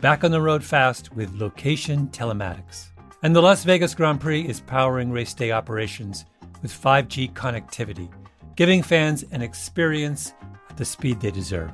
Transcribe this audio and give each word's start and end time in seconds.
back 0.00 0.24
on 0.24 0.30
the 0.30 0.40
road 0.40 0.62
fast 0.62 1.12
with 1.14 1.34
location 1.34 2.06
telematics. 2.08 2.86
And 3.22 3.34
the 3.34 3.42
Las 3.42 3.64
Vegas 3.64 3.94
Grand 3.94 4.20
Prix 4.20 4.42
is 4.42 4.60
powering 4.60 5.10
race 5.10 5.34
day 5.34 5.50
operations 5.50 6.24
with 6.62 6.72
5G 6.72 7.32
connectivity, 7.32 8.08
giving 8.54 8.80
fans 8.82 9.24
an 9.32 9.42
experience 9.42 10.32
at 10.70 10.76
the 10.76 10.84
speed 10.84 11.20
they 11.20 11.32
deserve. 11.32 11.72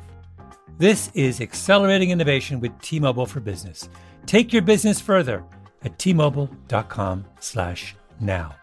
This 0.79 1.11
is 1.15 1.41
accelerating 1.41 2.11
innovation 2.11 2.61
with 2.61 2.79
T-Mobile 2.81 3.27
for 3.27 3.41
Business. 3.41 3.89
Take 4.27 4.53
your 4.53 4.63
business 4.63 5.01
further 5.01 5.45
at 5.83 5.99
t-mobile.com/now. 5.99 8.55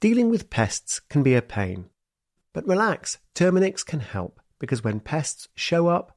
Dealing 0.00 0.30
with 0.30 0.50
pests 0.50 1.00
can 1.00 1.22
be 1.22 1.34
a 1.34 1.42
pain. 1.42 1.90
But 2.52 2.66
relax, 2.66 3.18
Terminix 3.34 3.84
can 3.84 4.00
help 4.00 4.40
because 4.58 4.84
when 4.84 5.00
pests 5.00 5.48
show 5.54 5.88
up, 5.88 6.16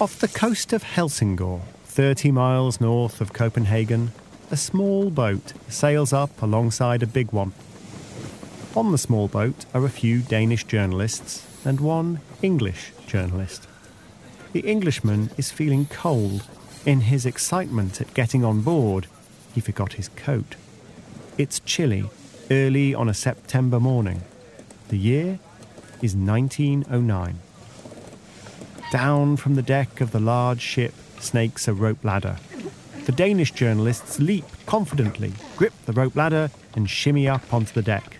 Off 0.00 0.18
the 0.18 0.28
coast 0.28 0.72
of 0.72 0.82
Helsingør, 0.82 1.60
30 1.84 2.30
miles 2.32 2.80
north 2.80 3.20
of 3.20 3.34
Copenhagen, 3.34 4.12
a 4.50 4.56
small 4.56 5.10
boat 5.10 5.52
sails 5.68 6.10
up 6.14 6.40
alongside 6.40 7.02
a 7.02 7.06
big 7.06 7.32
one. 7.32 7.52
On 8.74 8.92
the 8.92 8.96
small 8.96 9.28
boat 9.28 9.66
are 9.74 9.84
a 9.84 9.90
few 9.90 10.20
Danish 10.20 10.64
journalists 10.64 11.46
and 11.66 11.80
one 11.80 12.20
English 12.40 12.92
journalist. 13.06 13.68
The 14.54 14.60
Englishman 14.60 15.28
is 15.36 15.50
feeling 15.50 15.84
cold. 15.84 16.44
In 16.86 17.02
his 17.02 17.26
excitement 17.26 18.00
at 18.00 18.14
getting 18.14 18.42
on 18.42 18.62
board, 18.62 19.06
he 19.54 19.60
forgot 19.60 19.92
his 19.92 20.08
coat. 20.08 20.56
It's 21.36 21.60
chilly, 21.60 22.08
early 22.50 22.94
on 22.94 23.10
a 23.10 23.14
September 23.14 23.78
morning. 23.78 24.22
The 24.88 24.96
year 24.96 25.40
is 26.00 26.16
1909. 26.16 27.38
Down 28.90 29.36
from 29.36 29.54
the 29.54 29.62
deck 29.62 30.00
of 30.00 30.10
the 30.10 30.18
large 30.18 30.60
ship 30.60 30.92
snakes 31.20 31.68
a 31.68 31.72
rope 31.72 32.04
ladder. 32.04 32.38
The 33.06 33.12
Danish 33.12 33.52
journalists 33.52 34.18
leap 34.18 34.44
confidently, 34.66 35.32
grip 35.56 35.72
the 35.86 35.92
rope 35.92 36.16
ladder, 36.16 36.50
and 36.74 36.90
shimmy 36.90 37.28
up 37.28 37.54
onto 37.54 37.72
the 37.72 37.82
deck. 37.82 38.18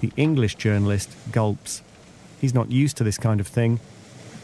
The 0.00 0.12
English 0.16 0.56
journalist 0.56 1.10
gulps. 1.30 1.82
He's 2.40 2.54
not 2.54 2.72
used 2.72 2.96
to 2.96 3.04
this 3.04 3.18
kind 3.18 3.38
of 3.38 3.46
thing. 3.46 3.78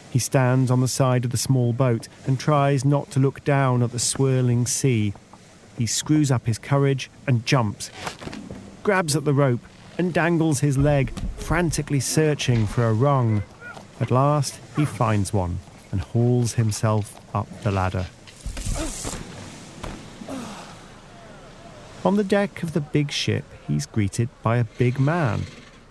He 0.09 0.19
stands 0.19 0.71
on 0.71 0.79
the 0.79 0.87
side 0.87 1.25
of 1.25 1.31
the 1.31 1.37
small 1.37 1.73
boat 1.73 2.07
and 2.25 2.39
tries 2.39 2.85
not 2.85 3.11
to 3.11 3.19
look 3.19 3.43
down 3.43 3.83
at 3.83 3.91
the 3.91 3.99
swirling 3.99 4.65
sea. 4.67 5.13
He 5.77 5.85
screws 5.85 6.31
up 6.31 6.45
his 6.45 6.57
courage 6.57 7.09
and 7.27 7.45
jumps, 7.45 7.91
grabs 8.83 9.17
at 9.17 9.25
the 9.25 9.33
rope, 9.33 9.59
and 9.97 10.13
dangles 10.13 10.61
his 10.61 10.77
leg, 10.77 11.11
frantically 11.35 11.99
searching 11.99 12.65
for 12.65 12.85
a 12.85 12.93
rung. 12.93 13.43
At 13.99 14.11
last, 14.11 14.59
he 14.75 14.85
finds 14.85 15.33
one 15.33 15.59
and 15.91 16.01
hauls 16.01 16.53
himself 16.53 17.19
up 17.33 17.47
the 17.63 17.71
ladder. 17.71 18.07
On 22.03 22.17
the 22.17 22.23
deck 22.23 22.61
of 22.61 22.73
the 22.73 22.81
big 22.81 23.11
ship, 23.11 23.45
he's 23.67 23.85
greeted 23.85 24.29
by 24.43 24.57
a 24.57 24.63
big 24.63 24.99
man, 24.99 25.43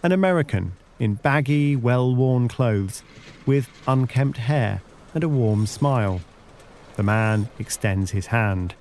an 0.02 0.12
American 0.12 0.72
in 0.98 1.14
baggy, 1.14 1.74
well 1.74 2.14
worn 2.14 2.48
clothes, 2.48 3.02
with 3.46 3.68
unkempt 3.86 4.38
hair 4.38 4.82
and 5.14 5.24
a 5.24 5.28
warm 5.28 5.66
smile. 5.66 6.20
The 6.96 7.02
man 7.02 7.48
extends 7.58 8.12
his 8.12 8.26
hand. 8.26 8.74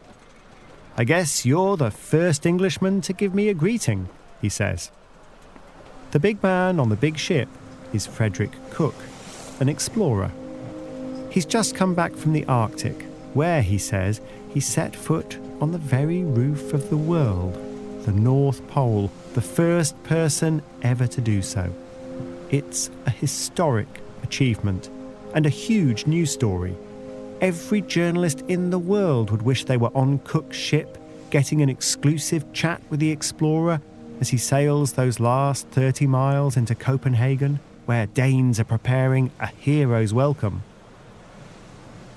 I 0.96 1.06
guess 1.06 1.46
you're 1.46 1.76
the 1.76 1.90
first 1.90 2.46
Englishman 2.46 3.02
to 3.02 3.14
give 3.14 3.34
me 3.34 3.50
a 3.50 3.56
greeting, 3.56 4.10
he 4.42 4.50
says. 4.50 4.92
The 6.12 6.20
big 6.20 6.44
man 6.44 6.80
on 6.80 6.90
the 6.90 6.96
big 6.96 7.18
ship 7.18 7.50
is 7.92 8.06
Frederick 8.06 8.52
Cook, 8.70 8.96
an 9.64 9.70
explorer. 9.70 10.30
He's 11.32 11.46
just 11.46 11.74
come 11.74 11.96
back 11.96 12.14
from 12.18 12.34
the 12.34 12.44
Arctic, 12.46 13.02
where, 13.34 13.62
he 13.62 13.78
says, 13.78 14.20
he 14.50 14.60
set 14.60 14.94
foot 14.94 15.38
on 15.62 15.72
the 15.72 15.78
very 15.78 16.22
roof 16.22 16.74
of 16.74 16.90
the 16.90 16.98
world, 16.98 17.54
the 18.04 18.12
North 18.12 18.68
Pole, 18.68 19.10
the 19.36 19.42
first 19.42 20.02
person 20.04 20.62
ever 20.82 21.08
to 21.08 21.22
do 21.22 21.42
so. 21.42 21.74
It's 22.52 22.92
a 23.06 23.10
historic 23.10 23.88
achievement 24.22 24.90
and 25.34 25.46
a 25.46 25.50
huge 25.50 26.06
news 26.08 26.32
story. 26.32 26.76
Every 27.40 27.82
journalist 27.82 28.42
in 28.50 28.70
the 28.70 28.80
world 28.80 29.32
would 29.32 29.44
wish 29.44 29.64
they 29.64 29.78
were 29.78 29.96
on 29.96 30.20
Cook's 30.20 30.58
ship, 30.58 30.98
getting 31.30 31.62
an 31.62 31.70
exclusive 31.70 32.52
chat 32.52 32.82
with 32.90 33.00
the 33.00 33.12
explorer 33.12 33.82
as 34.20 34.28
he 34.28 34.38
sails 34.38 34.92
those 34.94 35.22
last 35.22 35.68
30 35.70 36.06
miles 36.06 36.58
into 36.58 36.76
Copenhagen, 36.76 37.62
where 37.86 38.08
Danes 38.08 38.60
are 38.60 38.66
preparing 38.66 39.32
a 39.40 39.48
hero's 39.48 40.14
welcome. 40.14 40.64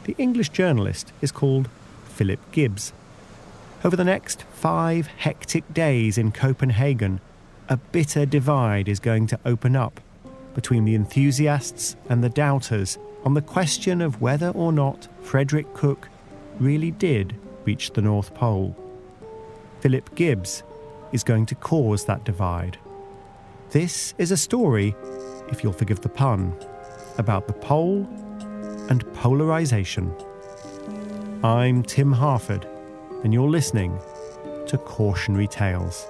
The 0.05 0.15
English 0.19 0.51
journalist 0.51 1.13
is 1.21 1.33
called 1.33 1.69
Philip 2.09 2.41
Gibbs. 2.53 2.93
Over 3.85 3.97
the 3.97 4.05
next 4.05 4.43
five 4.43 5.07
hectic 5.07 5.73
days 5.73 6.17
in 6.19 6.33
Copenhagen, 6.33 7.21
a 7.69 7.77
bitter 7.77 8.25
divide 8.25 8.89
is 8.89 9.01
going 9.01 9.27
to 9.29 9.41
open 9.45 9.75
up 9.75 10.01
between 10.55 10.85
the 10.85 10.95
enthusiasts 10.95 11.97
and 12.09 12.23
the 12.23 12.29
doubters 12.29 12.99
on 13.25 13.35
the 13.35 13.43
question 13.43 14.01
of 14.01 14.21
whether 14.23 14.51
or 14.51 14.73
not 14.73 15.09
Frederick 15.23 15.75
Cook 15.75 16.09
really 16.59 16.91
did 16.93 17.35
reach 17.65 17.93
the 17.93 18.01
North 18.01 18.33
Pole. 18.35 18.75
Philip 19.81 20.15
Gibbs 20.15 20.63
is 21.13 21.25
going 21.25 21.47
to 21.47 21.55
cause 21.57 22.05
that 22.05 22.25
divide. 22.25 22.79
This 23.71 24.15
is 24.17 24.31
a 24.31 24.37
story, 24.37 24.95
if 25.49 25.63
you'll 25.63 25.73
forgive 25.73 26.01
the 26.01 26.09
pun, 26.09 26.55
about 27.19 27.47
the 27.47 27.53
pole 27.53 28.09
and 28.89 29.05
polarization. 29.15 30.15
I'm 31.43 31.83
Tim 31.83 32.13
Harford, 32.13 32.67
and 33.25 33.33
you're 33.33 33.49
listening 33.49 33.99
to 34.67 34.79
Cautionary 34.79 35.47
Tales. 35.47 36.07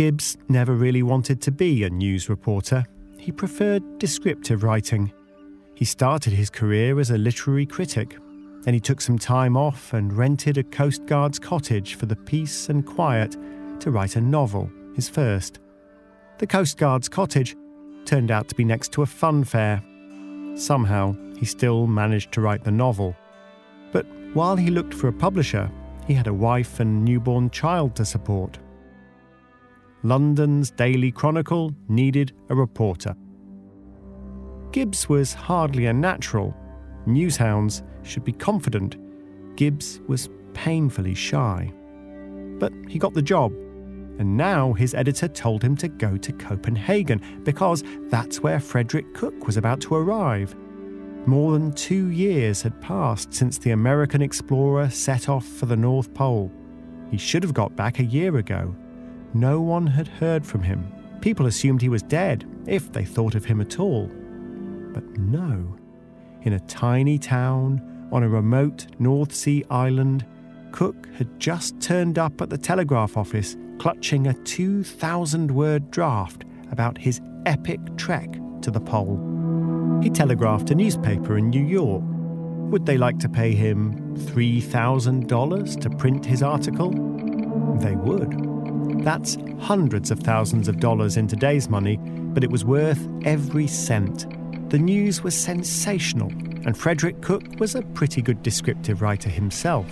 Gibbs 0.00 0.38
never 0.48 0.72
really 0.72 1.02
wanted 1.02 1.42
to 1.42 1.50
be 1.50 1.84
a 1.84 1.90
news 1.90 2.30
reporter. 2.30 2.86
He 3.18 3.30
preferred 3.30 3.98
descriptive 3.98 4.62
writing. 4.62 5.12
He 5.74 5.84
started 5.84 6.32
his 6.32 6.48
career 6.48 6.98
as 6.98 7.10
a 7.10 7.18
literary 7.18 7.66
critic. 7.66 8.16
Then 8.62 8.72
he 8.72 8.80
took 8.80 9.02
some 9.02 9.18
time 9.18 9.58
off 9.58 9.92
and 9.92 10.10
rented 10.10 10.56
a 10.56 10.62
Coast 10.62 11.04
Guard's 11.04 11.38
cottage 11.38 11.96
for 11.96 12.06
the 12.06 12.16
peace 12.16 12.70
and 12.70 12.86
quiet 12.86 13.36
to 13.80 13.90
write 13.90 14.16
a 14.16 14.22
novel, 14.22 14.70
his 14.96 15.06
first. 15.06 15.60
The 16.38 16.46
Coast 16.46 16.78
Guard's 16.78 17.10
cottage 17.10 17.54
turned 18.06 18.30
out 18.30 18.48
to 18.48 18.54
be 18.54 18.64
next 18.64 18.92
to 18.92 19.02
a 19.02 19.06
fun 19.06 19.44
fair. 19.44 19.82
Somehow, 20.54 21.14
he 21.36 21.44
still 21.44 21.86
managed 21.86 22.32
to 22.32 22.40
write 22.40 22.64
the 22.64 22.70
novel. 22.70 23.14
But 23.92 24.06
while 24.32 24.56
he 24.56 24.70
looked 24.70 24.94
for 24.94 25.08
a 25.08 25.12
publisher, 25.12 25.70
he 26.06 26.14
had 26.14 26.26
a 26.26 26.32
wife 26.32 26.80
and 26.80 27.04
newborn 27.04 27.50
child 27.50 27.94
to 27.96 28.06
support. 28.06 28.58
London's 30.02 30.70
Daily 30.70 31.12
Chronicle 31.12 31.74
needed 31.88 32.32
a 32.48 32.54
reporter. 32.54 33.14
Gibbs 34.72 35.08
was 35.08 35.34
hardly 35.34 35.86
a 35.86 35.92
natural. 35.92 36.56
Newshounds 37.06 37.82
should 38.02 38.24
be 38.24 38.32
confident. 38.32 38.96
Gibbs 39.56 40.00
was 40.06 40.30
painfully 40.54 41.14
shy. 41.14 41.72
But 42.58 42.72
he 42.88 42.98
got 42.98 43.14
the 43.14 43.22
job, 43.22 43.52
and 44.18 44.36
now 44.36 44.72
his 44.72 44.94
editor 44.94 45.28
told 45.28 45.62
him 45.62 45.76
to 45.76 45.88
go 45.88 46.16
to 46.16 46.32
Copenhagen 46.32 47.20
because 47.42 47.82
that's 48.08 48.42
where 48.42 48.60
Frederick 48.60 49.12
Cook 49.14 49.46
was 49.46 49.56
about 49.56 49.80
to 49.82 49.94
arrive. 49.94 50.54
More 51.26 51.52
than 51.52 51.72
two 51.72 52.08
years 52.08 52.62
had 52.62 52.80
passed 52.80 53.34
since 53.34 53.58
the 53.58 53.72
American 53.72 54.22
explorer 54.22 54.88
set 54.88 55.28
off 55.28 55.44
for 55.44 55.66
the 55.66 55.76
North 55.76 56.14
Pole. 56.14 56.50
He 57.10 57.18
should 57.18 57.42
have 57.42 57.52
got 57.54 57.76
back 57.76 57.98
a 57.98 58.04
year 58.04 58.38
ago. 58.38 58.74
No 59.34 59.60
one 59.60 59.86
had 59.86 60.08
heard 60.08 60.44
from 60.44 60.62
him. 60.62 60.92
People 61.20 61.46
assumed 61.46 61.82
he 61.82 61.88
was 61.88 62.02
dead, 62.02 62.46
if 62.66 62.92
they 62.92 63.04
thought 63.04 63.34
of 63.34 63.44
him 63.44 63.60
at 63.60 63.78
all. 63.78 64.06
But 64.92 65.04
no. 65.18 65.76
In 66.42 66.54
a 66.54 66.60
tiny 66.60 67.18
town 67.18 68.08
on 68.12 68.22
a 68.22 68.28
remote 68.28 68.86
North 68.98 69.34
Sea 69.34 69.64
island, 69.70 70.26
Cook 70.72 71.08
had 71.14 71.38
just 71.38 71.80
turned 71.80 72.18
up 72.18 72.40
at 72.40 72.50
the 72.50 72.58
telegraph 72.58 73.16
office 73.16 73.56
clutching 73.78 74.26
a 74.26 74.34
2,000 74.34 75.50
word 75.50 75.90
draft 75.90 76.44
about 76.70 76.98
his 76.98 77.20
epic 77.46 77.80
trek 77.96 78.30
to 78.62 78.70
the 78.70 78.80
pole. 78.80 79.18
He 80.02 80.10
telegraphed 80.10 80.70
a 80.70 80.74
newspaper 80.74 81.36
in 81.38 81.50
New 81.50 81.64
York. 81.64 82.02
Would 82.70 82.86
they 82.86 82.98
like 82.98 83.18
to 83.20 83.28
pay 83.28 83.54
him 83.54 84.16
$3,000 84.16 85.80
to 85.80 85.90
print 85.90 86.24
his 86.24 86.42
article? 86.42 86.90
They 87.78 87.96
would. 87.96 88.49
That's 88.98 89.38
hundreds 89.58 90.10
of 90.10 90.20
thousands 90.20 90.68
of 90.68 90.80
dollars 90.80 91.16
in 91.16 91.26
today's 91.26 91.68
money, 91.68 91.96
but 91.96 92.44
it 92.44 92.50
was 92.50 92.64
worth 92.64 93.08
every 93.24 93.66
cent. 93.66 94.26
The 94.70 94.78
news 94.78 95.22
was 95.22 95.34
sensational, 95.34 96.28
and 96.64 96.76
Frederick 96.76 97.20
Cook 97.22 97.42
was 97.58 97.74
a 97.74 97.82
pretty 97.82 98.22
good 98.22 98.42
descriptive 98.42 99.02
writer 99.02 99.30
himself. 99.30 99.86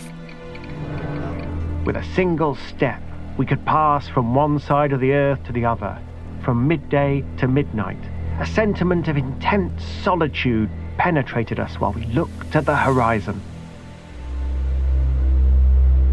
With 1.85 1.97
a 1.97 2.05
single 2.15 2.55
step, 2.55 3.03
we 3.39 3.47
could 3.47 3.65
pass 3.65 4.09
from 4.09 4.35
one 4.35 4.59
side 4.59 4.93
of 4.93 5.01
the 5.01 5.13
earth 5.13 5.43
to 5.45 5.53
the 5.53 5.65
other, 5.65 5.99
from 6.45 6.69
midday 6.69 7.25
to 7.39 7.49
midnight 7.49 7.99
a 8.41 8.47
sentiment 8.47 9.09
of 9.09 9.17
intense 9.17 9.83
solitude 10.03 10.71
penetrated 10.97 11.59
us 11.59 11.81
while 11.81 11.93
we 11.93 12.05
looked 12.07 12.55
at 12.55 12.65
the 12.65 12.77
horizon. 12.77 13.41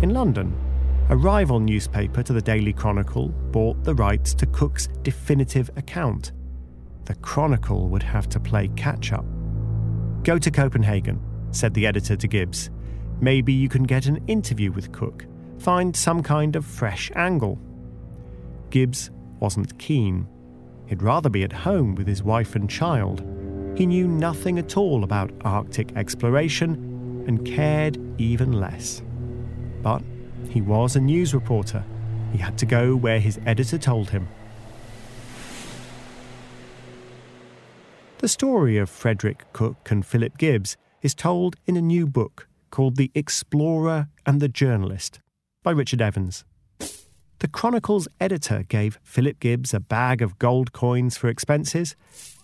In 0.02 0.12
London, 0.12 0.56
a 1.10 1.16
rival 1.16 1.60
newspaper 1.60 2.24
to 2.24 2.34
the 2.34 2.42
Daily 2.42 2.74
Chronicle 2.74 3.30
bought 3.30 3.84
the 3.84 3.94
rights 3.94 4.34
to 4.34 4.48
Cook's 4.48 4.88
definitive 5.04 5.69
account. 5.75 6.31
The 7.06 7.13
Chronicle 7.16 7.90
would 7.90 8.02
have 8.02 8.28
to 8.30 8.40
play 8.40 8.69
catch 8.69 9.13
up. 9.13 9.25
Go 10.24 10.40
to 10.40 10.50
Copenhagen, 10.50 11.22
said 11.52 11.75
the 11.75 11.86
editor 11.86 12.16
to 12.16 12.28
Gibbs. 12.28 12.72
Maybe 13.22 13.54
you 13.54 13.69
can 13.69 13.84
get 13.84 14.07
an 14.07 14.24
interview 14.25 14.72
with 14.72 14.92
Cook, 14.92 15.25
find 15.60 15.96
some 15.96 16.24
kind 16.24 16.56
of 16.56 16.66
fresh 16.66 17.12
angle. 17.16 17.60
Gibbs 18.72 19.12
wasn't 19.40 19.78
keen. 19.78 20.28
He'd 20.88 21.04
rather 21.04 21.30
be 21.30 21.44
at 21.44 21.54
home 21.54 21.94
with 21.94 22.07
his 22.07 22.24
wife 22.24 22.56
and 22.56 22.68
child. 22.68 23.24
He 23.78 23.86
knew 23.86 24.07
nothing 24.07 24.57
at 24.57 24.75
all 24.75 25.04
about 25.04 25.31
Arctic 25.42 25.96
exploration 25.96 27.24
and 27.28 27.46
cared 27.46 28.00
even 28.19 28.54
less. 28.54 29.04
But 29.84 30.02
he 30.50 30.62
was 30.62 30.95
a 30.95 31.00
news 31.00 31.33
reporter. 31.33 31.83
He 32.31 32.38
had 32.38 32.57
to 32.57 32.65
go 32.65 32.95
where 32.95 33.19
his 33.19 33.39
editor 33.45 33.77
told 33.77 34.09
him. 34.09 34.27
The 38.19 38.27
story 38.27 38.77
of 38.77 38.89
Frederick 38.89 39.45
Cook 39.53 39.92
and 39.92 40.06
Philip 40.06 40.38
Gibbs 40.38 40.77
is 41.01 41.13
told 41.13 41.56
in 41.68 41.77
a 41.77 41.81
new 41.81 42.07
book 42.07 42.47
called 42.71 42.95
The 42.95 43.12
Explorer 43.13 44.07
and 44.25 44.42
the 44.42 44.47
Journalist 44.50 45.19
by 45.63 45.71
Richard 45.71 46.01
Evans. 46.01 46.44
The 47.39 47.47
Chronicle's 47.47 48.07
editor 48.19 48.63
gave 48.63 49.00
Philip 49.03 49.39
Gibbs 49.39 49.74
a 49.74 49.80
bag 49.80 50.21
of 50.21 50.39
gold 50.39 50.74
coins 50.74 51.18
for 51.18 51.27
expenses. 51.27 51.95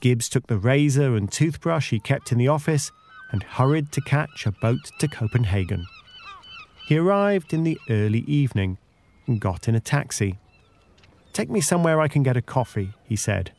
Gibbs 0.02 0.30
took 0.30 0.48
the 0.48 0.58
razor 0.58 1.16
and 1.16 1.32
toothbrush 1.32 1.90
he 1.90 2.00
kept 2.00 2.32
in 2.32 2.38
the 2.38 2.48
office 2.48 2.92
and 3.32 3.42
hurried 3.44 3.92
to 3.94 4.02
catch 4.02 4.46
a 4.46 4.52
boat 4.52 4.92
to 5.00 5.08
Copenhagen. 5.08 5.86
He 6.92 6.98
arrived 6.98 7.54
in 7.54 7.64
the 7.64 7.80
early 7.90 8.26
evening 8.28 8.78
and 9.26 9.40
got 9.40 9.70
in 9.70 9.76
a 9.76 9.80
taxi. 9.80 10.40
Take 11.32 11.50
me 11.50 11.62
somewhere 11.62 12.02
I 12.02 12.10
can 12.10 12.22
get 12.22 12.36
a 12.36 12.42
coffee, 12.42 12.92
he 13.06 13.16
said. 13.16 13.54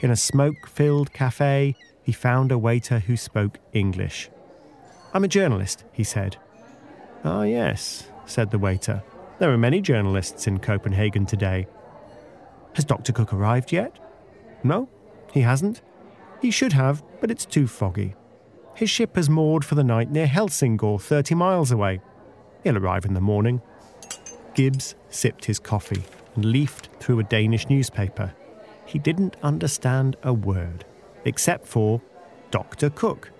In 0.00 0.10
a 0.10 0.16
smoke 0.16 0.66
filled 0.66 1.12
cafe, 1.12 1.76
he 2.02 2.12
found 2.12 2.50
a 2.50 2.56
waiter 2.56 3.00
who 3.00 3.18
spoke 3.18 3.58
English. 3.74 4.30
I'm 5.12 5.24
a 5.24 5.28
journalist, 5.28 5.84
he 5.92 6.04
said. 6.04 6.38
Ah, 7.22 7.42
yes, 7.42 8.08
said 8.24 8.50
the 8.50 8.58
waiter. 8.58 9.02
There 9.40 9.52
are 9.52 9.58
many 9.58 9.82
journalists 9.82 10.46
in 10.46 10.58
Copenhagen 10.58 11.26
today. 11.26 11.66
Has 12.76 12.86
Dr. 12.86 13.12
Cook 13.12 13.34
arrived 13.34 13.72
yet? 13.72 13.98
No, 14.62 14.88
he 15.34 15.42
hasn't. 15.42 15.82
He 16.40 16.50
should 16.50 16.72
have, 16.72 17.02
but 17.20 17.30
it's 17.30 17.44
too 17.44 17.66
foggy. 17.66 18.14
His 18.74 18.88
ship 18.88 19.16
has 19.16 19.28
moored 19.28 19.66
for 19.66 19.74
the 19.74 19.84
night 19.84 20.10
near 20.10 20.26
Helsingor, 20.26 20.98
30 20.98 21.34
miles 21.34 21.70
away. 21.70 22.00
He'll 22.64 22.78
arrive 22.78 23.04
in 23.04 23.14
the 23.14 23.20
morning. 23.20 23.60
Gibbs 24.54 24.94
sipped 25.10 25.44
his 25.44 25.58
coffee 25.58 26.02
and 26.34 26.46
leafed 26.46 26.88
through 26.98 27.20
a 27.20 27.24
Danish 27.24 27.68
newspaper. 27.68 28.34
He 28.86 28.98
didn't 28.98 29.36
understand 29.42 30.16
a 30.22 30.32
word, 30.32 30.84
except 31.24 31.66
for 31.66 32.00
Dr. 32.50 32.90
Cook. 32.90 33.30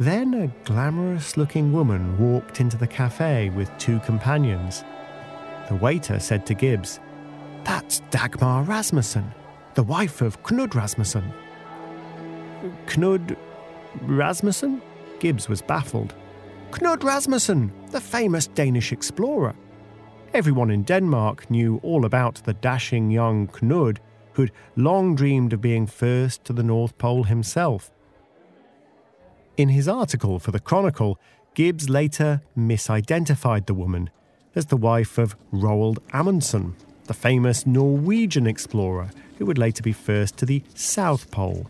Then 0.00 0.34
a 0.34 0.48
glamorous 0.64 1.36
looking 1.36 1.72
woman 1.72 2.18
walked 2.18 2.60
into 2.60 2.76
the 2.76 2.86
cafe 2.86 3.50
with 3.50 3.70
two 3.78 4.00
companions. 4.00 4.84
The 5.68 5.76
waiter 5.76 6.18
said 6.18 6.44
to 6.46 6.54
Gibbs, 6.54 7.00
That's 7.64 8.00
Dagmar 8.10 8.64
Rasmussen, 8.64 9.32
the 9.74 9.82
wife 9.82 10.22
of 10.22 10.42
Knud 10.42 10.74
Rasmussen. 10.74 11.32
Knud 12.86 13.36
Rasmussen? 14.02 14.82
Gibbs 15.18 15.48
was 15.48 15.62
baffled. 15.62 16.14
Knud 16.70 17.02
Rasmussen, 17.02 17.72
the 17.90 18.00
famous 18.00 18.46
Danish 18.48 18.92
explorer. 18.92 19.54
Everyone 20.34 20.70
in 20.70 20.82
Denmark 20.82 21.48
knew 21.50 21.80
all 21.82 22.04
about 22.04 22.42
the 22.44 22.54
dashing 22.54 23.10
young 23.10 23.46
Knud, 23.48 23.98
who'd 24.32 24.52
long 24.74 25.14
dreamed 25.14 25.52
of 25.52 25.60
being 25.60 25.86
first 25.86 26.44
to 26.44 26.52
the 26.52 26.62
North 26.62 26.98
Pole 26.98 27.24
himself. 27.24 27.90
In 29.56 29.70
his 29.70 29.88
article 29.88 30.38
for 30.38 30.50
the 30.50 30.60
Chronicle, 30.60 31.18
Gibbs 31.54 31.88
later 31.88 32.42
misidentified 32.56 33.66
the 33.66 33.74
woman 33.74 34.10
as 34.54 34.66
the 34.66 34.76
wife 34.76 35.16
of 35.16 35.36
Roald 35.52 35.98
Amundsen, 36.12 36.76
the 37.04 37.14
famous 37.14 37.66
Norwegian 37.66 38.46
explorer 38.46 39.10
who 39.38 39.46
would 39.46 39.56
later 39.56 39.82
be 39.82 39.92
first 39.92 40.36
to 40.38 40.46
the 40.46 40.62
South 40.74 41.30
Pole. 41.30 41.66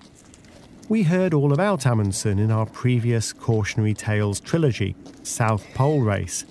We 0.89 1.03
heard 1.03 1.35
all 1.35 1.53
about 1.53 1.85
Amundsen 1.85 2.39
in 2.39 2.53
our 2.53 2.65
previous 2.65 3.33
Cautionary 3.33 3.93
Tales 3.93 4.39
trilogy, 4.39 4.95
South 5.25 5.67
Pole 5.75 6.01
Race. 6.01 6.45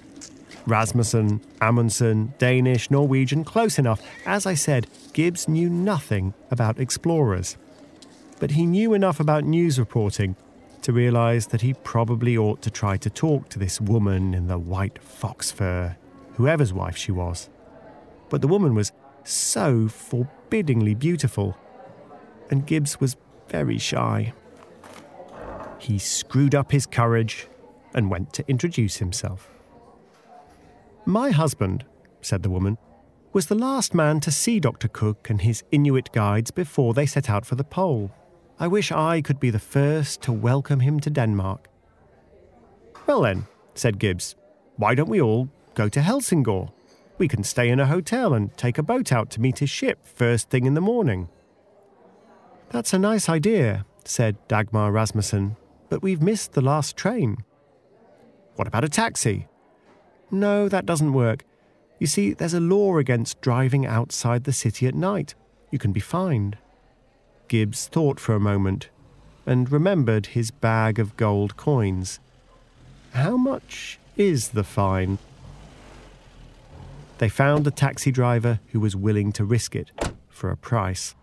Rasmussen, 0.68 1.39
Amundsen, 1.62 2.34
Danish, 2.38 2.92
Norwegian, 2.92 3.46
close 3.46 3.80
enough. 3.80 4.01
As 4.25 4.46
I 4.46 4.54
said, 4.54 4.88
Gibbs 5.13 5.48
knew 5.48 5.70
nothing 5.70 6.34
about 6.51 6.82
explorers. 6.82 7.56
But 8.42 8.51
he 8.51 8.65
knew 8.65 8.94
enough 8.94 9.22
about 9.22 9.46
news 9.46 9.80
reporting 9.80 10.36
to 10.82 10.92
realise 10.92 11.46
that 11.46 11.62
he 11.62 11.74
probably 11.74 12.38
ought 12.38 12.62
to 12.63 12.70
try 12.70 12.98
to 12.98 13.10
talk 13.10 13.48
to 13.50 13.60
this 13.60 13.80
woman 13.80 14.34
in 14.34 14.48
the 14.48 14.58
white 14.58 15.01
fox 15.01 15.50
fur, 15.50 15.96
whoever's 16.34 16.74
wife 16.74 16.98
she 16.98 17.13
was. 17.13 17.48
But 18.30 18.42
the 18.42 18.50
woman 18.50 18.75
was 18.75 18.92
so 19.24 19.88
forbiddingly 19.88 20.94
beautiful, 20.94 21.56
and 22.50 22.68
Gibbs 22.68 23.00
was 23.00 23.15
very 23.48 23.78
shy. 23.78 24.34
He 25.80 26.00
screwed 26.00 26.56
up 26.56 26.72
his 26.72 26.86
courage 26.86 27.48
and 27.94 28.10
went 28.10 28.34
to 28.34 28.48
introduce 28.50 28.98
himself. 28.98 29.50
My 31.06 31.32
husband, 31.32 31.86
said 32.22 32.44
the 32.44 32.50
woman, 32.50 32.78
was 33.32 33.48
the 33.48 33.56
last 33.56 33.94
man 33.94 34.20
to 34.22 34.32
see 34.32 34.60
Dr. 34.60 34.88
Cook 34.88 35.30
and 35.30 35.42
his 35.42 35.64
Inuit 35.72 36.12
guides 36.12 36.52
before 36.52 36.94
they 36.94 37.06
set 37.06 37.30
out 37.30 37.46
for 37.46 37.56
the 37.56 37.64
pole. 37.64 38.12
I 38.60 38.68
wish 38.68 38.92
I 38.92 39.22
could 39.22 39.40
be 39.40 39.50
the 39.50 39.60
first 39.60 40.22
to 40.22 40.32
welcome 40.32 40.80
him 40.80 41.00
to 41.02 41.10
Denmark. 41.10 41.68
Well, 43.06 43.22
then, 43.22 43.46
said 43.74 44.00
Gibbs, 44.00 44.36
why 44.78 44.96
don't 44.96 45.10
we 45.10 45.22
all 45.22 45.50
go 45.74 45.90
to 45.90 46.02
Helsingor? 46.02 46.70
We 47.18 47.28
can 47.28 47.44
stay 47.44 47.70
in 47.70 47.80
a 47.80 47.86
hotel 47.86 48.34
and 48.34 48.56
take 48.58 48.78
a 48.78 48.84
boat 48.84 49.12
out 49.12 49.30
to 49.32 49.42
meet 49.42 49.60
his 49.60 49.70
ship 49.70 50.08
first 50.08 50.50
thing 50.50 50.66
in 50.66 50.74
the 50.74 50.82
morning. 50.82 51.30
That's 52.75 52.91
a 52.91 53.00
nice 53.00 53.29
idea, 53.29 53.86
said 54.03 54.36
Dagmar 54.50 54.91
Rasmussen, 54.91 55.55
but 55.88 56.03
we've 56.03 56.22
missed 56.22 56.51
the 56.51 56.62
last 56.62 56.98
train. 56.98 57.38
What 58.58 58.67
about 58.67 58.84
a 58.84 58.89
taxi? 58.89 59.48
No, 60.29 60.67
that 60.67 60.86
doesn't 60.86 61.13
work. 61.13 61.46
You 62.00 62.08
see, 62.08 62.34
there's 62.34 62.53
a 62.53 62.60
law 62.60 62.98
against 62.98 63.39
driving 63.39 63.86
outside 63.86 64.44
the 64.44 64.51
city 64.51 64.88
at 64.88 64.94
night. 64.94 65.36
You 65.72 65.79
can 65.79 65.94
be 65.94 66.01
fined. 66.01 66.58
Gibbs 67.48 67.88
thought 67.88 68.20
for 68.20 68.36
a 68.36 68.41
moment 68.41 68.89
and 69.46 69.72
remembered 69.72 70.25
his 70.25 70.51
bag 70.51 71.00
of 71.00 71.15
gold 71.15 71.55
coins. 71.55 72.20
How 73.13 73.38
much 73.38 74.00
is 74.17 74.50
the 74.50 74.65
fine? 74.65 75.17
They 77.20 77.29
found 77.29 77.65
a 77.67 77.72
taxi 77.72 78.12
driver 78.12 78.60
who 78.74 78.82
was 78.82 78.98
willing 78.98 79.32
to 79.32 79.46
risk 79.46 79.77
it 79.77 79.94
for 80.27 80.50
a 80.50 80.58
price. 80.58 81.15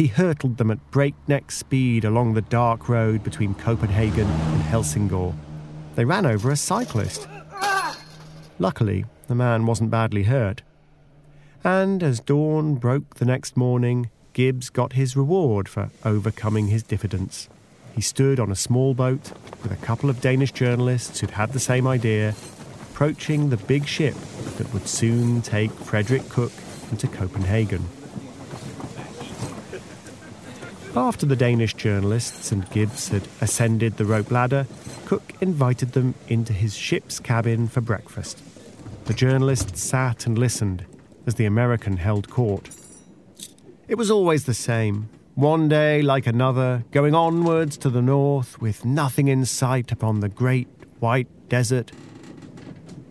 He 0.00 0.06
hurtled 0.06 0.56
them 0.56 0.70
at 0.70 0.90
breakneck 0.90 1.50
speed 1.50 2.06
along 2.06 2.32
the 2.32 2.40
dark 2.40 2.88
road 2.88 3.22
between 3.22 3.52
Copenhagen 3.52 4.26
and 4.26 4.62
Helsingor. 4.62 5.34
They 5.94 6.06
ran 6.06 6.24
over 6.24 6.50
a 6.50 6.56
cyclist. 6.56 7.28
Luckily, 8.58 9.04
the 9.28 9.34
man 9.34 9.66
wasn't 9.66 9.90
badly 9.90 10.22
hurt. 10.22 10.62
And 11.62 12.02
as 12.02 12.18
dawn 12.18 12.76
broke 12.76 13.16
the 13.16 13.26
next 13.26 13.58
morning, 13.58 14.08
Gibbs 14.32 14.70
got 14.70 14.94
his 14.94 15.18
reward 15.18 15.68
for 15.68 15.90
overcoming 16.02 16.68
his 16.68 16.82
diffidence. 16.82 17.50
He 17.94 18.00
stood 18.00 18.40
on 18.40 18.50
a 18.50 18.56
small 18.56 18.94
boat 18.94 19.32
with 19.62 19.70
a 19.70 19.84
couple 19.84 20.08
of 20.08 20.22
Danish 20.22 20.52
journalists 20.52 21.20
who'd 21.20 21.32
had 21.32 21.52
the 21.52 21.60
same 21.60 21.86
idea, 21.86 22.34
approaching 22.90 23.50
the 23.50 23.58
big 23.58 23.86
ship 23.86 24.14
that 24.56 24.72
would 24.72 24.88
soon 24.88 25.42
take 25.42 25.70
Frederick 25.72 26.26
Cook 26.30 26.52
into 26.90 27.06
Copenhagen. 27.06 27.86
After 30.96 31.24
the 31.24 31.36
Danish 31.36 31.74
journalists 31.74 32.50
and 32.50 32.68
Gibbs 32.70 33.10
had 33.10 33.28
ascended 33.40 33.96
the 33.96 34.04
rope 34.04 34.32
ladder, 34.32 34.66
Cook 35.06 35.34
invited 35.40 35.92
them 35.92 36.14
into 36.26 36.52
his 36.52 36.74
ship's 36.74 37.20
cabin 37.20 37.68
for 37.68 37.80
breakfast. 37.80 38.42
The 39.04 39.14
journalists 39.14 39.80
sat 39.80 40.26
and 40.26 40.36
listened 40.36 40.84
as 41.26 41.36
the 41.36 41.46
American 41.46 41.96
held 41.96 42.28
court. 42.28 42.70
It 43.86 43.98
was 43.98 44.10
always 44.10 44.46
the 44.46 44.54
same. 44.54 45.08
One 45.36 45.68
day 45.68 46.02
like 46.02 46.26
another, 46.26 46.84
going 46.90 47.14
onwards 47.14 47.76
to 47.78 47.90
the 47.90 48.02
north 48.02 48.60
with 48.60 48.84
nothing 48.84 49.28
in 49.28 49.44
sight 49.44 49.92
upon 49.92 50.18
the 50.18 50.28
great 50.28 50.68
white 50.98 51.28
desert. 51.48 51.92